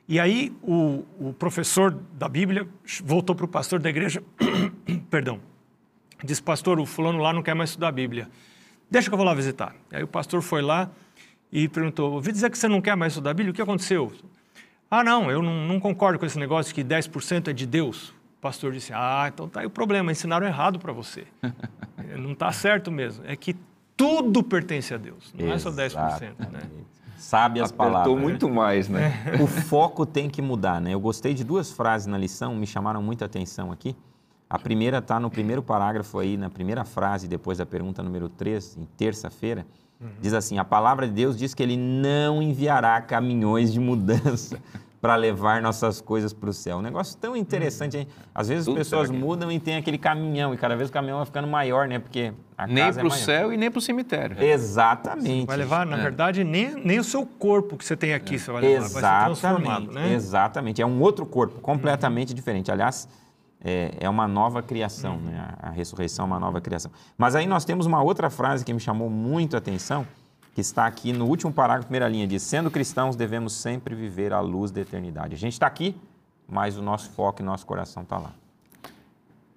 [0.08, 2.66] E aí o, o professor da Bíblia
[3.04, 4.22] voltou para o pastor da igreja,
[5.10, 5.38] perdão,
[6.24, 8.28] disse, pastor, o fulano lá não quer mais estudar a Bíblia.
[8.90, 9.74] Deixa que eu vou lá visitar.
[9.92, 10.90] Aí o pastor foi lá
[11.52, 14.10] e perguntou, ouvi dizer que você não quer mais estudar a Bíblia, o que aconteceu?
[14.90, 18.08] Ah, não, eu não, não concordo com esse negócio que 10% é de Deus.
[18.38, 21.26] O pastor disse, ah, então tá aí o problema, ensinaram errado para você.
[22.18, 23.24] não está certo mesmo.
[23.26, 23.54] É que
[23.98, 25.86] tudo pertence a Deus, não Exatamente.
[25.86, 26.52] é só 10%.
[26.52, 26.60] Né?
[27.16, 28.22] Sabe as Apertou palavras.
[28.22, 29.12] muito mais, né?
[29.42, 30.94] O foco tem que mudar, né?
[30.94, 33.96] Eu gostei de duas frases na lição, me chamaram muita atenção aqui.
[34.48, 38.78] A primeira está no primeiro parágrafo aí, na primeira frase, depois da pergunta número 3,
[38.78, 39.66] em terça-feira.
[40.00, 40.08] Uhum.
[40.20, 44.58] Diz assim: A palavra de Deus diz que ele não enviará caminhões de mudança
[45.00, 46.78] para levar nossas coisas para o céu.
[46.78, 48.08] Um negócio tão interessante, hein?
[48.34, 51.18] Às vezes Tudo as pessoas mudam e tem aquele caminhão, e cada vez o caminhão
[51.18, 51.98] vai ficando maior, né?
[51.98, 54.42] Porque a nem para o é céu e nem para o cemitério.
[54.42, 55.42] Exatamente.
[55.42, 56.02] Você vai levar, na é.
[56.02, 58.38] verdade, nem, nem o seu corpo que você tem aqui é.
[58.38, 59.00] você vai levar, Exatamente.
[59.00, 60.12] vai ser transformado, né?
[60.12, 60.82] Exatamente.
[60.82, 62.34] É um outro corpo, completamente uhum.
[62.34, 62.72] diferente.
[62.72, 63.08] Aliás,
[63.62, 65.30] é, é, uma nova criação, uhum.
[65.30, 65.48] né?
[65.60, 66.90] A ressurreição é uma nova criação.
[67.16, 70.04] Mas aí nós temos uma outra frase que me chamou muito a atenção,
[70.58, 74.40] que está aqui no último parágrafo, primeira linha, diz: Sendo cristãos, devemos sempre viver à
[74.40, 75.36] luz da eternidade.
[75.36, 75.94] A gente está aqui,
[76.48, 78.32] mas o nosso foco e nosso coração está lá.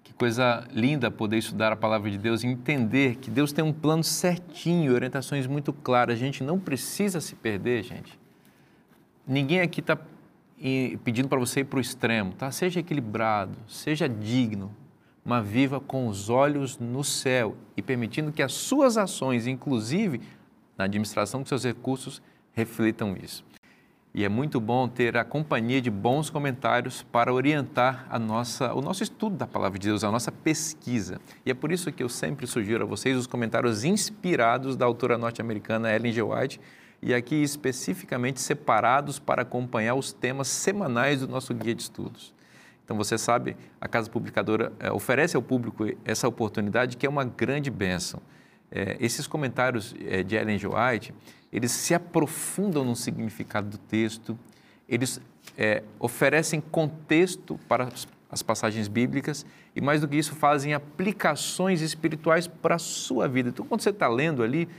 [0.04, 3.74] Que coisa linda poder estudar a palavra de Deus e entender que Deus tem um
[3.74, 6.14] plano certinho, orientações muito claras.
[6.14, 8.20] A gente não precisa se perder, gente.
[9.26, 9.98] Ninguém aqui está
[11.04, 12.52] pedindo para você ir para o extremo, tá?
[12.52, 14.72] Seja equilibrado, seja digno,
[15.26, 20.22] mas viva com os olhos no céu e permitindo que as suas ações, inclusive
[20.82, 22.22] na administração dos seus recursos
[22.54, 23.46] reflitam isso.
[24.14, 28.82] E é muito bom ter a companhia de bons comentários para orientar a nossa, o
[28.82, 31.22] nosso estudo da palavra de Deus, a nossa pesquisa.
[31.46, 35.18] E é por isso que eu sempre sugiro a vocês os comentários inspirados da autora
[35.18, 36.22] norte-americana Ellen G.
[36.24, 36.60] White
[37.02, 42.34] e aqui especificamente separados para acompanhar os temas semanais do nosso guia de estudos.
[42.84, 47.24] Então você sabe, a Casa Publicadora é, oferece ao público essa oportunidade que é uma
[47.24, 48.20] grande bênção
[48.72, 50.68] é, esses comentários é, de Ellen G.
[50.68, 51.14] White,
[51.52, 54.38] eles se aprofundam no significado do texto,
[54.88, 55.20] eles
[55.58, 57.90] é, oferecem contexto para
[58.30, 63.50] as passagens bíblicas e, mais do que isso, fazem aplicações espirituais para a sua vida.
[63.50, 64.70] Então, quando você está lendo ali,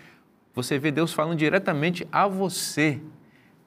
[0.55, 3.01] você vê Deus falando diretamente a você,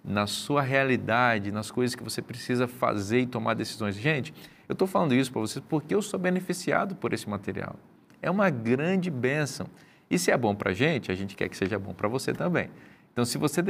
[0.04, 3.96] na sua realidade, nas coisas que você precisa fazer e tomar decisões.
[3.96, 4.34] Gente,
[4.68, 7.76] eu estou falando isso para vocês porque eu sou beneficiado por esse material.
[8.22, 9.68] É uma grande bênção.
[10.10, 12.34] E se é bom para a gente, a gente quer que seja bom para você
[12.34, 12.70] também.
[13.12, 13.62] Então, se você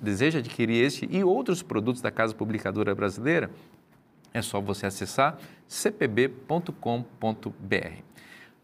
[0.00, 3.50] deseja adquirir este e outros produtos da Casa Publicadora Brasileira,
[4.32, 5.38] é só você acessar
[5.68, 6.72] cpb.com.br.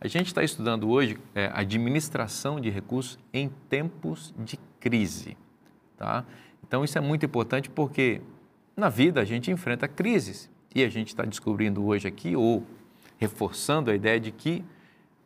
[0.00, 5.36] A gente está estudando hoje é, administração de recursos em tempos de crise.
[5.98, 6.24] Tá?
[6.66, 8.22] Então, isso é muito importante porque
[8.74, 12.64] na vida a gente enfrenta crises e a gente está descobrindo hoje aqui, ou
[13.18, 14.64] reforçando a ideia de que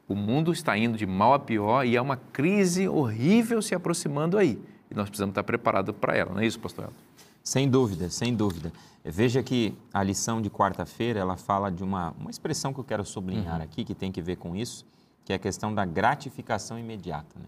[0.09, 4.37] o mundo está indo de mal a pior e é uma crise horrível se aproximando
[4.37, 4.61] aí.
[4.91, 6.97] E nós precisamos estar preparados para ela, não é isso, pastor Elton?
[7.43, 8.73] Sem dúvida, sem dúvida.
[9.05, 13.05] Veja que a lição de quarta-feira, ela fala de uma, uma expressão que eu quero
[13.05, 13.63] sublinhar uhum.
[13.63, 14.87] aqui, que tem que ver com isso,
[15.25, 17.39] que é a questão da gratificação imediata.
[17.39, 17.47] Né?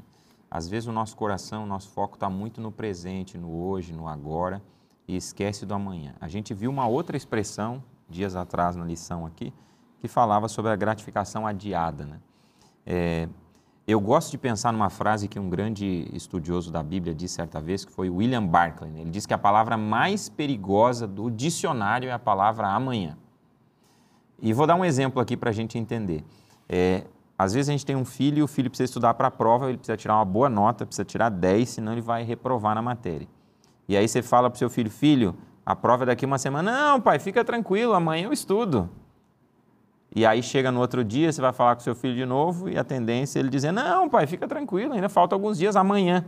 [0.51, 4.07] Às vezes o nosso coração, o nosso foco está muito no presente, no hoje, no
[4.07, 4.63] agora,
[5.09, 6.15] e esquece do amanhã.
[6.21, 9.53] A gente viu uma outra expressão, dias atrás na lição aqui,
[9.99, 12.05] que falava sobre a gratificação adiada.
[12.05, 12.21] Né?
[12.87, 13.29] É,
[13.87, 17.85] eu gosto de pensar numa frase que um grande estudioso da Bíblia disse certa vez,
[17.85, 18.91] que foi William Barclay.
[18.91, 19.01] Né?
[19.01, 23.17] Ele disse que a palavra mais perigosa do dicionário é a palavra amanhã.
[24.41, 26.25] E vou dar um exemplo aqui para a gente entender.
[26.69, 27.05] É,
[27.39, 29.69] Às vezes a gente tem um filho e o filho precisa estudar para a prova,
[29.69, 33.29] ele precisa tirar uma boa nota, precisa tirar 10, senão ele vai reprovar na matéria.
[33.89, 36.73] E aí você fala para o seu filho, filho, a prova é daqui uma semana.
[36.73, 38.91] Não, pai, fica tranquilo, amanhã eu estudo.
[40.17, 42.79] E aí chega no outro dia, você vai falar com seu filho de novo e
[42.79, 46.25] a tendência é ele dizer, não, pai, fica tranquilo, ainda falta alguns dias amanhã.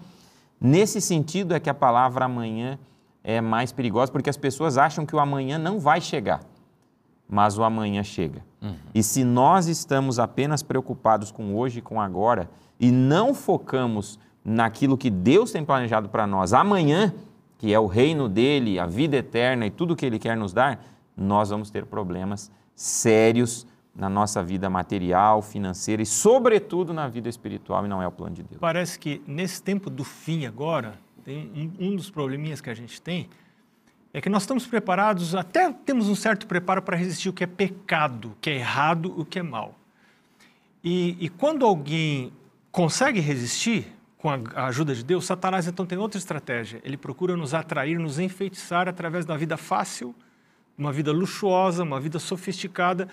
[0.60, 2.78] Nesse sentido é que a palavra amanhã
[3.24, 6.42] é mais perigosa, porque as pessoas acham que o amanhã não vai chegar,
[7.26, 8.44] mas o amanhã chega.
[8.60, 8.74] Uhum.
[8.94, 14.98] E se nós estamos apenas preocupados com hoje e com agora e não focamos naquilo
[14.98, 17.14] que Deus tem planejado para nós amanhã,
[17.56, 20.84] que é o reino dele, a vida eterna e tudo que ele quer nos dar,
[21.16, 23.66] nós vamos ter problemas sérios
[23.98, 28.36] na nossa vida material, financeira e, sobretudo, na vida espiritual, e não é o plano
[28.36, 28.60] de Deus.
[28.60, 30.94] Parece que nesse tempo do fim agora,
[31.24, 33.28] tem um, um dos probleminhas que a gente tem
[34.12, 37.46] é que nós estamos preparados, até temos um certo preparo para resistir o que é
[37.46, 39.74] pecado, o que é errado, o que é mal.
[40.82, 42.32] E, e quando alguém
[42.70, 46.80] consegue resistir com a, ajuda de Deus, Satanás então tem outra estratégia.
[46.84, 50.14] Ele procura nos atrair, nos enfeitiçar através da vida fácil,
[50.76, 53.08] uma vida luxuosa, uma vida sofisticada,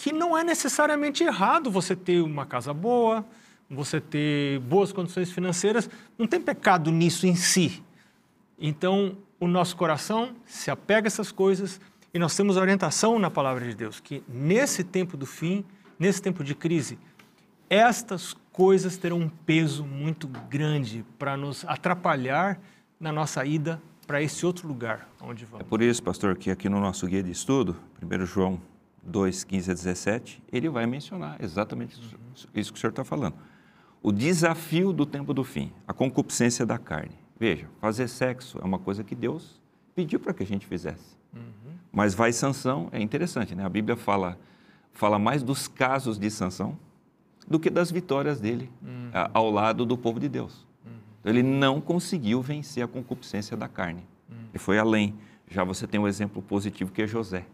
[0.00, 3.22] que não é necessariamente errado você ter uma casa boa,
[3.68, 7.82] você ter boas condições financeiras, não tem pecado nisso em si.
[8.58, 11.78] Então, o nosso coração se apega a essas coisas
[12.14, 15.66] e nós temos orientação na palavra de Deus que nesse tempo do fim,
[15.98, 16.98] nesse tempo de crise,
[17.68, 22.58] estas coisas terão um peso muito grande para nos atrapalhar
[22.98, 25.60] na nossa ida para esse outro lugar onde vamos.
[25.60, 28.60] É por isso, pastor, que aqui no nosso guia de estudo, 1 João
[29.02, 31.98] 2, 15 a 17, ele vai mencionar exatamente
[32.54, 33.34] isso que o senhor está falando.
[34.02, 37.14] O desafio do tempo do fim, a concupiscência da carne.
[37.38, 39.60] Veja, fazer sexo é uma coisa que Deus
[39.94, 41.16] pediu para que a gente fizesse.
[41.34, 41.72] Uhum.
[41.92, 43.64] Mas vai sanção, é interessante, né?
[43.64, 44.38] A Bíblia fala,
[44.92, 46.78] fala mais dos casos de sanção
[47.48, 49.10] do que das vitórias dele uhum.
[49.34, 50.66] ao lado do povo de Deus.
[50.84, 50.92] Uhum.
[51.24, 54.06] Ele não conseguiu vencer a concupiscência da carne.
[54.28, 54.36] Uhum.
[54.50, 55.14] Ele foi além.
[55.48, 57.44] Já você tem um exemplo positivo que é José.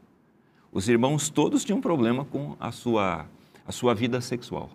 [0.76, 3.24] Os irmãos todos tinham problema com a sua,
[3.66, 4.68] a sua vida sexual.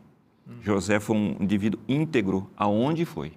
[0.48, 0.54] Hum.
[0.64, 3.34] José foi um indivíduo íntegro aonde foi,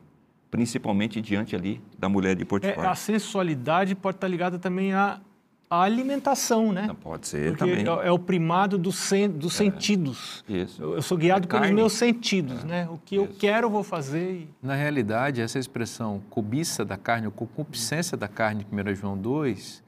[0.51, 2.87] principalmente diante ali da mulher de Potifar.
[2.87, 5.21] É, a sensualidade pode estar ligada também à,
[5.69, 6.87] à alimentação, né?
[6.87, 7.87] Não, pode ser Porque também.
[7.87, 9.59] É, é o primado do sen, dos é.
[9.59, 10.43] sentidos.
[10.49, 10.83] Isso.
[10.83, 12.67] Eu, eu sou guiado é pelos meus sentidos, é.
[12.67, 12.89] né?
[12.91, 13.25] O que Isso.
[13.27, 14.37] eu quero, eu vou fazer.
[14.37, 14.49] E...
[14.63, 19.84] Na realidade, essa expressão cobiça da carne, ou concupiscência da carne, 1 João 2,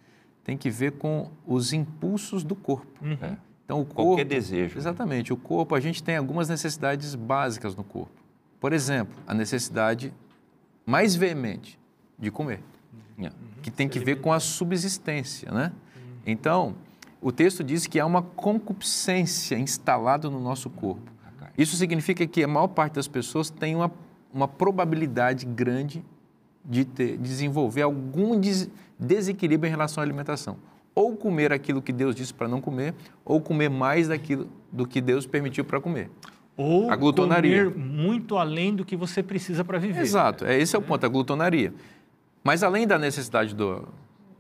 [0.46, 3.04] tem que ver com os impulsos do corpo.
[3.04, 3.18] Uhum.
[3.20, 3.36] É.
[3.64, 4.76] Então, o corpo, Qualquer desejo.
[4.76, 4.80] Né?
[4.80, 5.32] Exatamente.
[5.32, 8.12] O corpo, a gente tem algumas necessidades básicas no corpo.
[8.60, 10.14] Por exemplo, a necessidade
[10.86, 11.76] mais veemente
[12.16, 12.62] de comer,
[13.18, 13.28] uhum.
[13.60, 15.72] que tem que ver com a subsistência, né?
[15.96, 16.02] Uhum.
[16.24, 16.76] Então,
[17.20, 21.10] o texto diz que há uma concupiscência instalada no nosso corpo.
[21.58, 23.90] Isso significa que a maior parte das pessoas tem uma,
[24.32, 26.04] uma probabilidade grande
[26.68, 30.56] de ter, desenvolver algum des, desequilíbrio em relação à alimentação.
[30.94, 32.94] Ou comer aquilo que Deus disse para não comer,
[33.24, 36.10] ou comer mais daquilo do que Deus permitiu para comer.
[36.56, 37.70] Ou a glutonaria.
[37.70, 40.00] comer muito além do que você precisa para viver.
[40.00, 41.72] Exato, é, esse é o ponto, a glutonaria.
[42.42, 43.86] Mas além da necessidade do,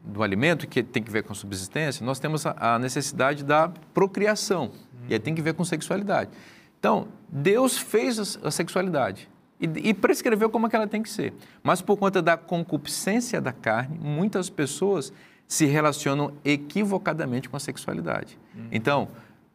[0.02, 4.70] do alimento, que tem que ver com subsistência, nós temos a, a necessidade da procriação,
[4.72, 5.06] hum.
[5.08, 6.30] e aí tem que ver com sexualidade.
[6.78, 9.28] Então, Deus fez a, a sexualidade
[9.60, 11.32] e, e prescreveu como é que ela tem que ser.
[11.62, 15.12] Mas por conta da concupiscência da carne, muitas pessoas
[15.48, 18.38] se relacionam equivocadamente com a sexualidade.
[18.54, 18.68] Uhum.
[18.72, 19.08] Então,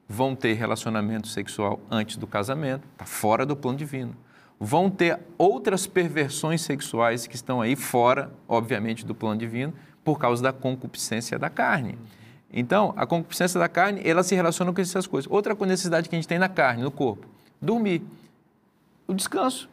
[0.07, 4.15] vão ter relacionamento sexual antes do casamento, está fora do plano divino.
[4.59, 9.73] Vão ter outras perversões sexuais que estão aí fora, obviamente, do plano divino,
[10.03, 11.97] por causa da concupiscência da carne.
[12.53, 15.31] Então, a concupiscência da carne, ela se relaciona com essas coisas.
[15.31, 17.25] Outra necessidade que a gente tem na carne, no corpo,
[17.61, 18.03] dormir.
[19.07, 19.69] O descanso.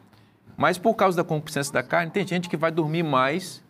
[0.59, 3.63] Mas por causa da concupiscência da carne, tem gente que vai dormir mais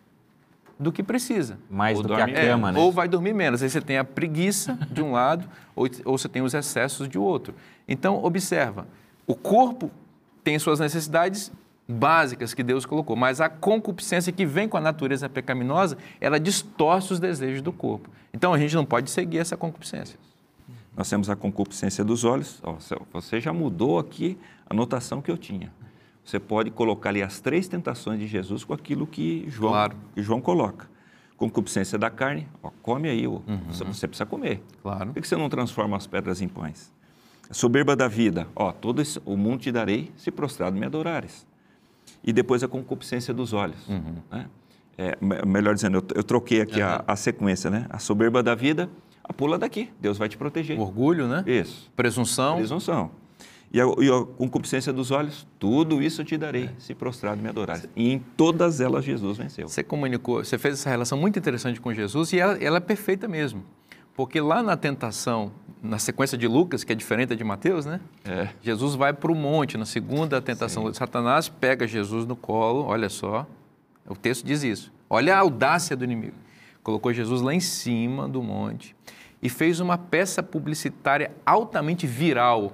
[0.79, 1.59] do que precisa.
[1.69, 2.79] Mais ou do que a cama, é, né?
[2.79, 3.61] Ou vai dormir menos.
[3.61, 7.19] Aí você tem a preguiça de um lado ou, ou você tem os excessos de
[7.19, 7.53] outro.
[7.87, 8.87] Então, observa,
[9.27, 9.91] o corpo
[10.43, 11.51] tem suas necessidades
[11.87, 17.13] básicas que Deus colocou, mas a concupiscência que vem com a natureza pecaminosa, ela distorce
[17.13, 18.09] os desejos do corpo.
[18.33, 20.17] Então, a gente não pode seguir essa concupiscência.
[20.97, 22.61] Nós temos a concupiscência dos olhos.
[23.13, 25.71] Você já mudou aqui a notação que eu tinha.
[26.29, 29.95] Você pode colocar ali as três tentações de Jesus com aquilo que João, claro.
[30.13, 30.87] que João coloca.
[31.35, 33.59] Concupiscência da carne, ó, come aí, ó, uhum.
[33.71, 34.61] você precisa comer.
[34.83, 35.11] Claro.
[35.11, 36.93] Por que você não transforma as pedras em pães?
[37.51, 41.47] soberba da vida, ó, todo esse, o mundo te darei se prostrado me adorares.
[42.23, 43.87] E depois a concupiscência dos olhos.
[43.87, 44.17] Uhum.
[44.29, 44.45] Né?
[44.99, 45.17] É,
[45.47, 46.89] melhor dizendo, eu, eu troquei aqui uhum.
[46.89, 47.87] a, a, sequência, né?
[47.89, 48.87] A soberba da vida,
[49.23, 50.77] a pula daqui, Deus vai te proteger.
[50.77, 51.43] O orgulho, né?
[51.47, 51.91] Isso.
[51.95, 52.57] Presunção.
[52.57, 53.09] Presunção.
[53.71, 56.73] E a, e a concupiscência dos olhos, tudo isso te darei, é.
[56.79, 57.87] se prostrado me adorares.
[57.95, 59.67] E em todas elas Jesus venceu.
[59.67, 63.27] Você comunicou, você fez essa relação muito interessante com Jesus e ela, ela é perfeita
[63.27, 63.63] mesmo.
[64.15, 65.51] Porque lá na tentação,
[65.81, 68.01] na sequência de Lucas, que é diferente de Mateus, né?
[68.25, 68.49] É.
[68.61, 70.87] Jesus vai para o monte, na segunda tentação.
[70.87, 70.93] Sim.
[70.93, 73.47] Satanás pega Jesus no colo, olha só,
[74.07, 74.91] o texto diz isso.
[75.07, 76.35] Olha a audácia do inimigo.
[76.83, 78.95] Colocou Jesus lá em cima do monte
[79.41, 82.73] e fez uma peça publicitária altamente viral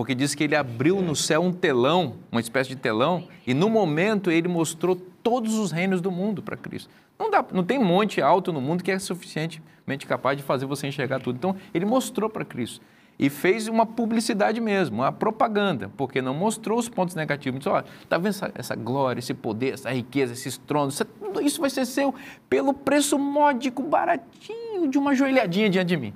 [0.00, 3.68] porque diz que ele abriu no céu um telão, uma espécie de telão, e no
[3.68, 6.88] momento ele mostrou todos os reinos do mundo para Cristo.
[7.18, 10.86] Não, dá, não tem monte alto no mundo que é suficientemente capaz de fazer você
[10.86, 11.36] enxergar tudo.
[11.36, 12.80] Então, ele mostrou para Cristo.
[13.18, 17.58] E fez uma publicidade mesmo, uma propaganda, porque não mostrou os pontos negativos.
[17.58, 21.42] Disse, olha, está vendo essa, essa, glória, esse poder, essa riqueza, esses tronos, isso, tudo
[21.42, 22.14] isso vai ser seu
[22.48, 26.14] pelo preço módico, baratinho de uma joelhadinha diante de mim.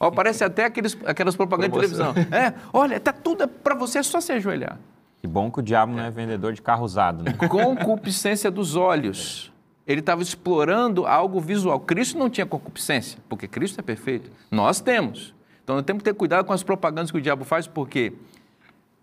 [0.00, 2.14] Ó, parece até aqueles, aquelas propagandas de televisão.
[2.30, 4.78] É, olha, tá tudo para você, é só se ajoelhar.
[5.20, 7.32] Que bom que o diabo não é vendedor de carro usado, né?
[7.48, 9.52] Concupiscência dos olhos.
[9.86, 11.80] Ele estava explorando algo visual.
[11.80, 14.30] Cristo não tinha concupiscência, porque Cristo é perfeito.
[14.50, 15.34] Nós temos.
[15.64, 18.12] Então nós temos que ter cuidado com as propagandas que o diabo faz, porque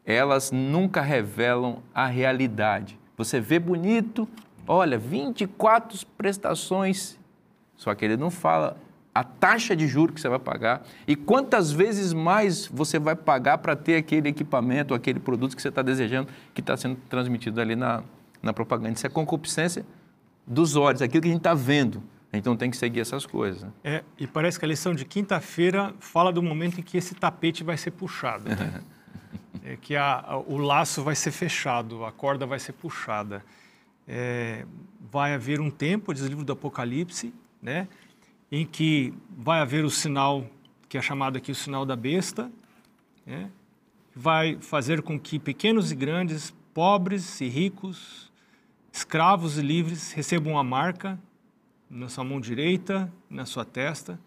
[0.06, 2.98] elas nunca revelam a realidade.
[3.18, 4.28] Você vê bonito,
[4.68, 7.18] olha, 24 prestações,
[7.76, 8.78] só que ele não fala
[9.16, 13.60] a taxa de juros que você vai pagar e quantas vezes mais você vai pagar
[13.60, 17.78] para ter aquele equipamento, aquele produto que você está desejando, que está sendo transmitido ali
[17.78, 18.04] na,
[18.44, 18.92] na propaganda.
[18.92, 19.86] Isso é concupiscência
[20.46, 22.04] dos olhos, aquilo que a gente está vendo.
[22.34, 23.64] Então tem que seguir essas coisas.
[23.64, 23.72] Né?
[23.86, 27.64] É, e parece que a lição de quinta-feira fala do momento em que esse tapete
[27.64, 28.50] vai ser puxado.
[28.50, 28.82] Né?
[29.64, 33.42] é que a, a, o laço vai ser fechado, a corda vai ser puxada.
[34.06, 34.66] É,
[35.10, 37.88] vai haver um tempo, diz o livro do Apocalipse, né?
[38.52, 40.46] Em que vai haver o sinal,
[40.88, 42.52] que é chamado aqui o sinal da besta,
[43.26, 43.50] né?
[44.16, 48.32] vai fazer com que pequenos e grandes, pobres e ricos,
[48.92, 51.20] escravos e livres recebam uma marca
[51.90, 54.20] na sua mão direita, na sua testa,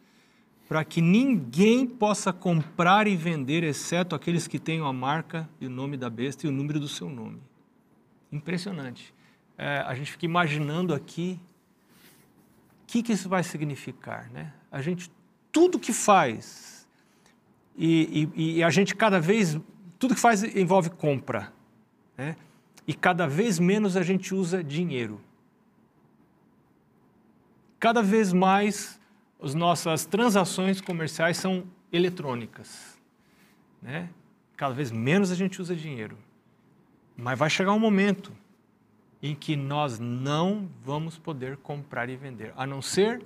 [0.69, 5.71] para que ninguém possa comprar e vender, exceto aqueles que tenham a marca e o
[5.71, 7.41] nome da besta e o número do seu nome.
[8.31, 9.14] Impressionante.
[9.57, 11.41] É, a gente fica imaginando aqui
[12.89, 14.30] que, que isso vai significar?
[14.30, 14.51] Né?
[14.72, 15.12] A gente,
[15.53, 16.89] tudo que faz,
[17.76, 19.59] e, e, e, a gente cada vez,
[19.99, 21.53] tudo que faz envolve compra,
[22.16, 22.34] né?
[22.86, 25.20] e cada vez menos a gente usa dinheiro.
[27.78, 28.99] Cada vez mais
[29.41, 32.99] as nossas transações comerciais são eletrônicas.
[33.82, 34.09] Né?
[34.57, 36.18] Cada vez menos a gente usa dinheiro.
[37.14, 38.32] Mas vai chegar um momento
[39.23, 43.25] em que nós não vamos poder comprar e vender, a não ser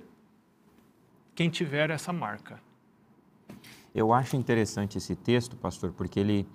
[1.34, 2.60] quem tiver essa marca.
[3.94, 6.48] Eu acho interessante esse texto, pastor, porque ele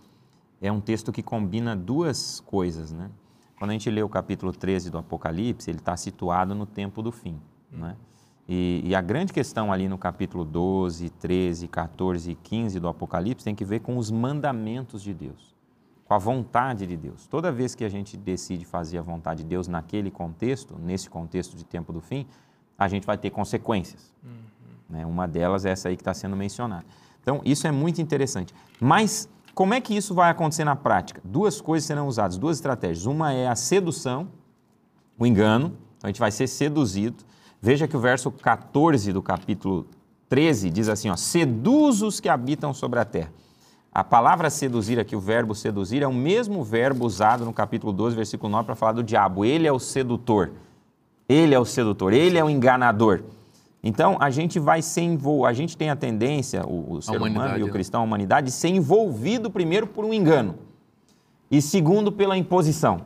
[0.60, 3.12] é um texto que combina duas coisas, né?
[3.60, 7.12] Quando a gente lê o capítulo 13 do Apocalipse, ele está situado no tempo do
[7.12, 7.40] fim,
[7.72, 7.80] hum.
[7.80, 7.98] né?
[8.50, 13.44] E, e, a grande questão ali no capítulo 12, 13, 14 e 15 do Apocalipse
[13.44, 15.57] tem que ver com os mandamentos de Deus
[16.08, 17.28] com a vontade de Deus.
[17.28, 21.58] Toda vez que a gente decide fazer a vontade de Deus naquele contexto, nesse contexto
[21.58, 22.26] de tempo do fim,
[22.78, 24.14] a gente vai ter consequências.
[24.24, 24.32] Uhum.
[24.90, 25.06] Né?
[25.06, 26.86] Uma delas é essa aí que está sendo mencionada.
[27.22, 28.54] Então, isso é muito interessante.
[28.80, 31.20] Mas, como é que isso vai acontecer na prática?
[31.26, 33.06] Duas coisas serão usadas, duas estratégias.
[33.06, 34.30] Uma é a sedução,
[35.20, 35.76] o engano.
[35.98, 37.26] Então, a gente vai ser seduzido.
[37.62, 39.88] Veja que o verso 14 do capítulo
[40.30, 43.34] 13 diz assim: ó, seduz os que habitam sobre a terra.
[43.98, 48.16] A palavra seduzir aqui, o verbo seduzir, é o mesmo verbo usado no capítulo 12,
[48.16, 49.44] versículo 9, para falar do diabo.
[49.44, 50.52] Ele é o sedutor.
[51.28, 53.24] Ele é o sedutor, ele é o enganador.
[53.82, 57.58] Então, a gente vai ser envolvido, a gente tem a tendência, o, o ser humano
[57.58, 57.72] e o né?
[57.72, 60.60] cristão, a humanidade, de ser envolvido primeiro por um engano
[61.50, 63.02] e segundo pela imposição.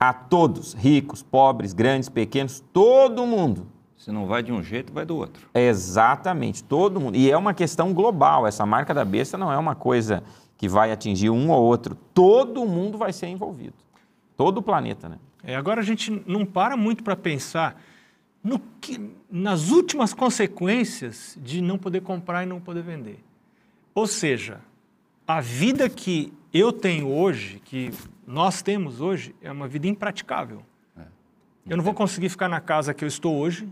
[0.00, 3.66] A todos, ricos, pobres, grandes, pequenos, todo mundo
[4.02, 5.48] se não vai de um jeito, vai do outro.
[5.54, 7.16] Exatamente, todo mundo.
[7.16, 8.48] E é uma questão global.
[8.48, 10.24] Essa marca da besta não é uma coisa
[10.58, 11.96] que vai atingir um ou outro.
[12.12, 13.74] Todo mundo vai ser envolvido.
[14.36, 15.18] Todo o planeta, né?
[15.44, 17.80] É, agora a gente não para muito para pensar
[18.42, 18.98] no que,
[19.30, 23.22] nas últimas consequências de não poder comprar e não poder vender.
[23.94, 24.58] Ou seja,
[25.28, 27.92] a vida que eu tenho hoje, que
[28.26, 30.60] nós temos hoje, é uma vida impraticável.
[30.98, 31.02] É.
[31.68, 33.68] Eu não vou conseguir ficar na casa que eu estou hoje,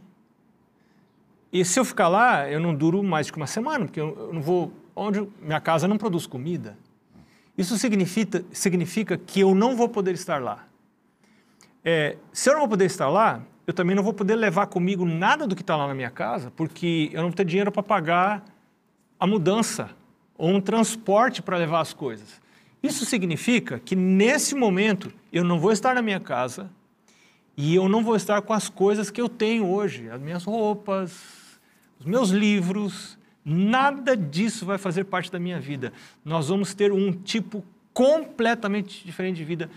[1.53, 4.41] e se eu ficar lá, eu não duro mais que uma semana, porque eu não
[4.41, 4.73] vou.
[4.95, 6.77] Onde minha casa não produz comida.
[7.57, 10.67] Isso significa, significa que eu não vou poder estar lá.
[11.85, 15.05] É, se eu não vou poder estar lá, eu também não vou poder levar comigo
[15.05, 17.83] nada do que está lá na minha casa, porque eu não vou ter dinheiro para
[17.83, 18.45] pagar
[19.19, 19.91] a mudança
[20.37, 22.41] ou um transporte para levar as coisas.
[22.83, 26.71] Isso significa que nesse momento eu não vou estar na minha casa
[27.57, 31.40] e eu não vou estar com as coisas que eu tenho hoje, as minhas roupas,
[32.01, 35.93] os meus livros, nada disso vai fazer parte da minha vida.
[36.25, 39.71] Nós vamos ter um tipo completamente diferente de vida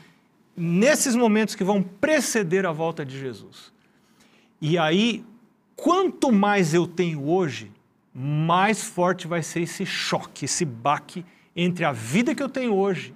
[0.55, 3.74] nesses momentos que vão preceder a volta de Jesus.
[4.61, 5.26] E aí,
[5.76, 7.69] quanto mais eu tenho hoje,
[8.13, 13.13] mais forte vai ser esse choque, esse baque entre a vida que eu tenho hoje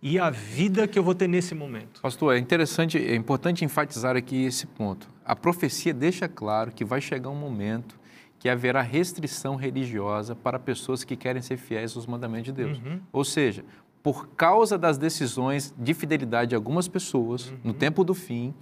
[0.00, 2.00] e a vida que eu vou ter nesse momento.
[2.02, 5.08] Pastor, é interessante, é importante enfatizar aqui esse ponto.
[5.24, 7.98] A profecia deixa claro que vai chegar um momento
[8.44, 12.76] que haverá restrição religiosa para pessoas que querem ser fiéis aos mandamentos de Deus.
[12.76, 13.00] Uhum.
[13.10, 13.64] Ou seja,
[14.02, 17.56] por causa das decisões de fidelidade de algumas pessoas uhum.
[17.64, 18.52] no tempo do fim,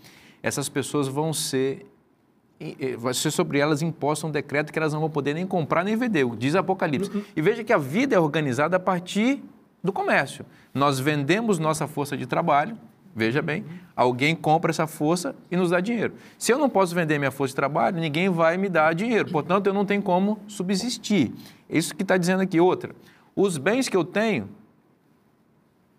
[0.41, 1.85] essas pessoas vão ser
[2.97, 5.97] vai ser sobre elas imposto um decreto que elas não vão poder nem comprar nem
[5.97, 7.11] vender, diz Apocalipse.
[7.11, 7.24] Uhum.
[7.35, 9.43] E veja que a vida é organizada a partir
[9.83, 10.47] do comércio.
[10.72, 12.78] Nós vendemos nossa força de trabalho,
[13.15, 16.15] veja bem, alguém compra essa força e nos dá dinheiro.
[16.39, 19.67] Se eu não posso vender minha força de trabalho, ninguém vai me dar dinheiro, portanto
[19.67, 21.33] eu não tenho como subsistir.
[21.69, 22.59] É isso que está dizendo aqui.
[22.59, 22.95] Outra,
[23.37, 24.49] os bens que eu tenho,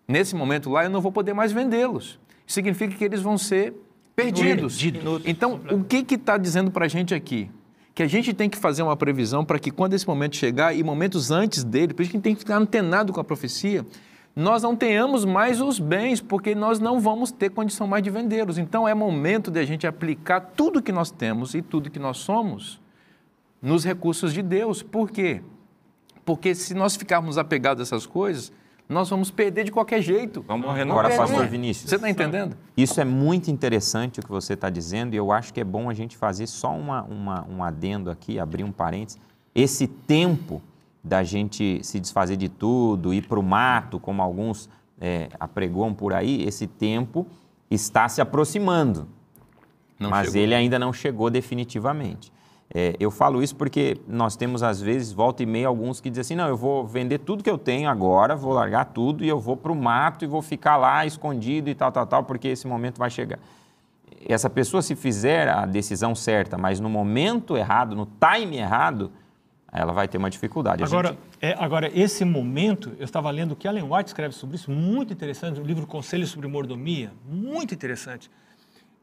[0.06, 2.18] nesse momento lá, eu não vou poder mais vendê-los.
[2.46, 3.74] Significa que eles vão ser
[4.14, 4.78] perdidos.
[5.24, 7.50] Então, o que está dizendo para a gente aqui?
[7.94, 10.82] Que a gente tem que fazer uma previsão para que quando esse momento chegar e
[10.82, 13.86] momentos antes dele, por isso que a gente tem que ficar antenado com a profecia,
[14.36, 18.58] nós não tenhamos mais os bens, porque nós não vamos ter condição mais de vendê-los.
[18.58, 22.16] Então, é momento de a gente aplicar tudo que nós temos e tudo que nós
[22.16, 22.80] somos
[23.62, 24.82] nos recursos de Deus.
[24.82, 25.40] Por quê?
[26.24, 28.52] Porque se nós ficarmos apegados a essas coisas,
[28.88, 30.44] nós vamos perder de qualquer jeito.
[30.46, 31.22] Vamos morrer Agora, perder.
[31.22, 31.88] pastor Vinícius.
[31.88, 32.56] Você está entendendo?
[32.76, 35.88] Isso é muito interessante o que você está dizendo e eu acho que é bom
[35.88, 39.20] a gente fazer só uma, uma, um adendo aqui, abrir um parênteses.
[39.54, 40.60] Esse tempo
[41.04, 46.14] da gente se desfazer de tudo, ir para o mato, como alguns é, apregoam por
[46.14, 47.26] aí, esse tempo
[47.70, 49.06] está se aproximando.
[49.98, 50.40] Não mas chegou.
[50.40, 52.32] ele ainda não chegou definitivamente.
[52.72, 56.22] É, eu falo isso porque nós temos, às vezes, volta e meia, alguns que dizem
[56.22, 59.38] assim: não, eu vou vender tudo que eu tenho agora, vou largar tudo e eu
[59.38, 62.66] vou para o mato e vou ficar lá escondido e tal, tal, tal, porque esse
[62.66, 63.38] momento vai chegar.
[64.26, 69.12] Essa pessoa, se fizer a decisão certa, mas no momento errado, no time errado,
[69.80, 70.82] ela vai ter uma dificuldade.
[70.82, 71.18] agora, gente...
[71.40, 75.12] é, agora, esse momento, eu estava lendo o que Ellen White escreve sobre isso, muito
[75.12, 78.30] interessante, o livro Conselhos sobre Mordomia, muito interessante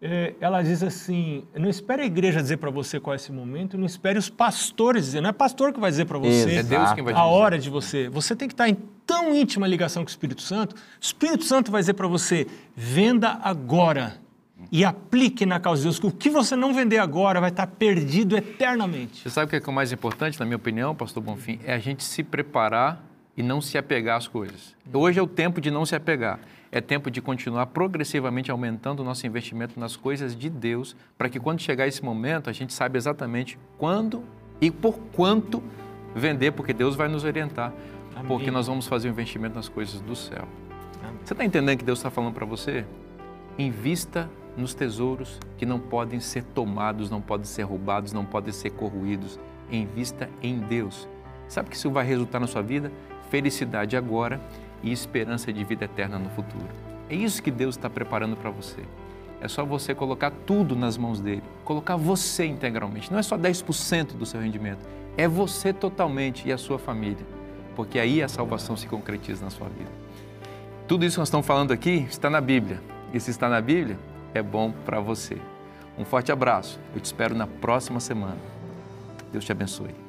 [0.02, 3.78] é, ela diz assim: não espere a igreja dizer para você qual é esse momento,
[3.78, 5.22] não espere os pastores dizer.
[5.22, 7.70] Não é pastor que vai dizer para você é Deus quem vai a hora de
[7.70, 8.10] você.
[8.10, 10.76] Você tem que estar em tão íntima ligação com o Espírito Santo.
[10.76, 14.20] O Espírito Santo vai dizer para você: venda agora
[14.72, 18.38] e aplique na causa de Deus, o que você não vender agora vai estar perdido
[18.38, 19.22] eternamente.
[19.22, 21.60] Você sabe o que é, que é o mais importante, na minha opinião, pastor Bonfim?
[21.66, 23.04] É a gente se preparar
[23.36, 24.76] e não se apegar às coisas.
[24.94, 26.40] Hoje é o tempo de não se apegar
[26.72, 31.40] é tempo de continuar progressivamente aumentando o nosso investimento nas coisas de Deus, para que
[31.40, 34.24] quando chegar esse momento a gente saiba exatamente quando
[34.62, 35.62] e por quanto
[36.16, 37.74] vender, porque Deus vai nos orientar,
[38.16, 38.26] Amém.
[38.28, 40.48] porque nós vamos fazer o um investimento nas coisas do céu.
[41.04, 41.20] Amém.
[41.26, 42.86] Você está entendendo que Deus está falando para você?
[43.58, 48.72] Invista nos tesouros que não podem ser tomados, não podem ser roubados, não podem ser
[48.72, 49.40] corroídos.
[49.72, 51.08] Invista em Deus.
[51.48, 52.92] Sabe que isso vai resultar na sua vida?
[53.30, 54.42] Felicidade agora
[54.84, 56.68] e esperança de vida eterna no futuro.
[57.10, 58.82] É isso que Deus está preparando para você.
[59.42, 63.12] É só você colocar tudo nas mãos dele, colocar você integralmente.
[63.12, 64.88] Não é só 10% do seu rendimento,
[65.18, 67.26] é você totalmente e a sua família,
[67.76, 69.90] porque aí a salvação se concretiza na sua vida.
[70.88, 72.80] Tudo isso que nós estamos falando aqui está na Bíblia.
[73.14, 73.98] E se está na Bíblia,
[74.34, 75.38] é bom para você.
[75.98, 76.80] Um forte abraço.
[76.94, 78.38] Eu te espero na próxima semana.
[79.32, 80.01] Deus te abençoe.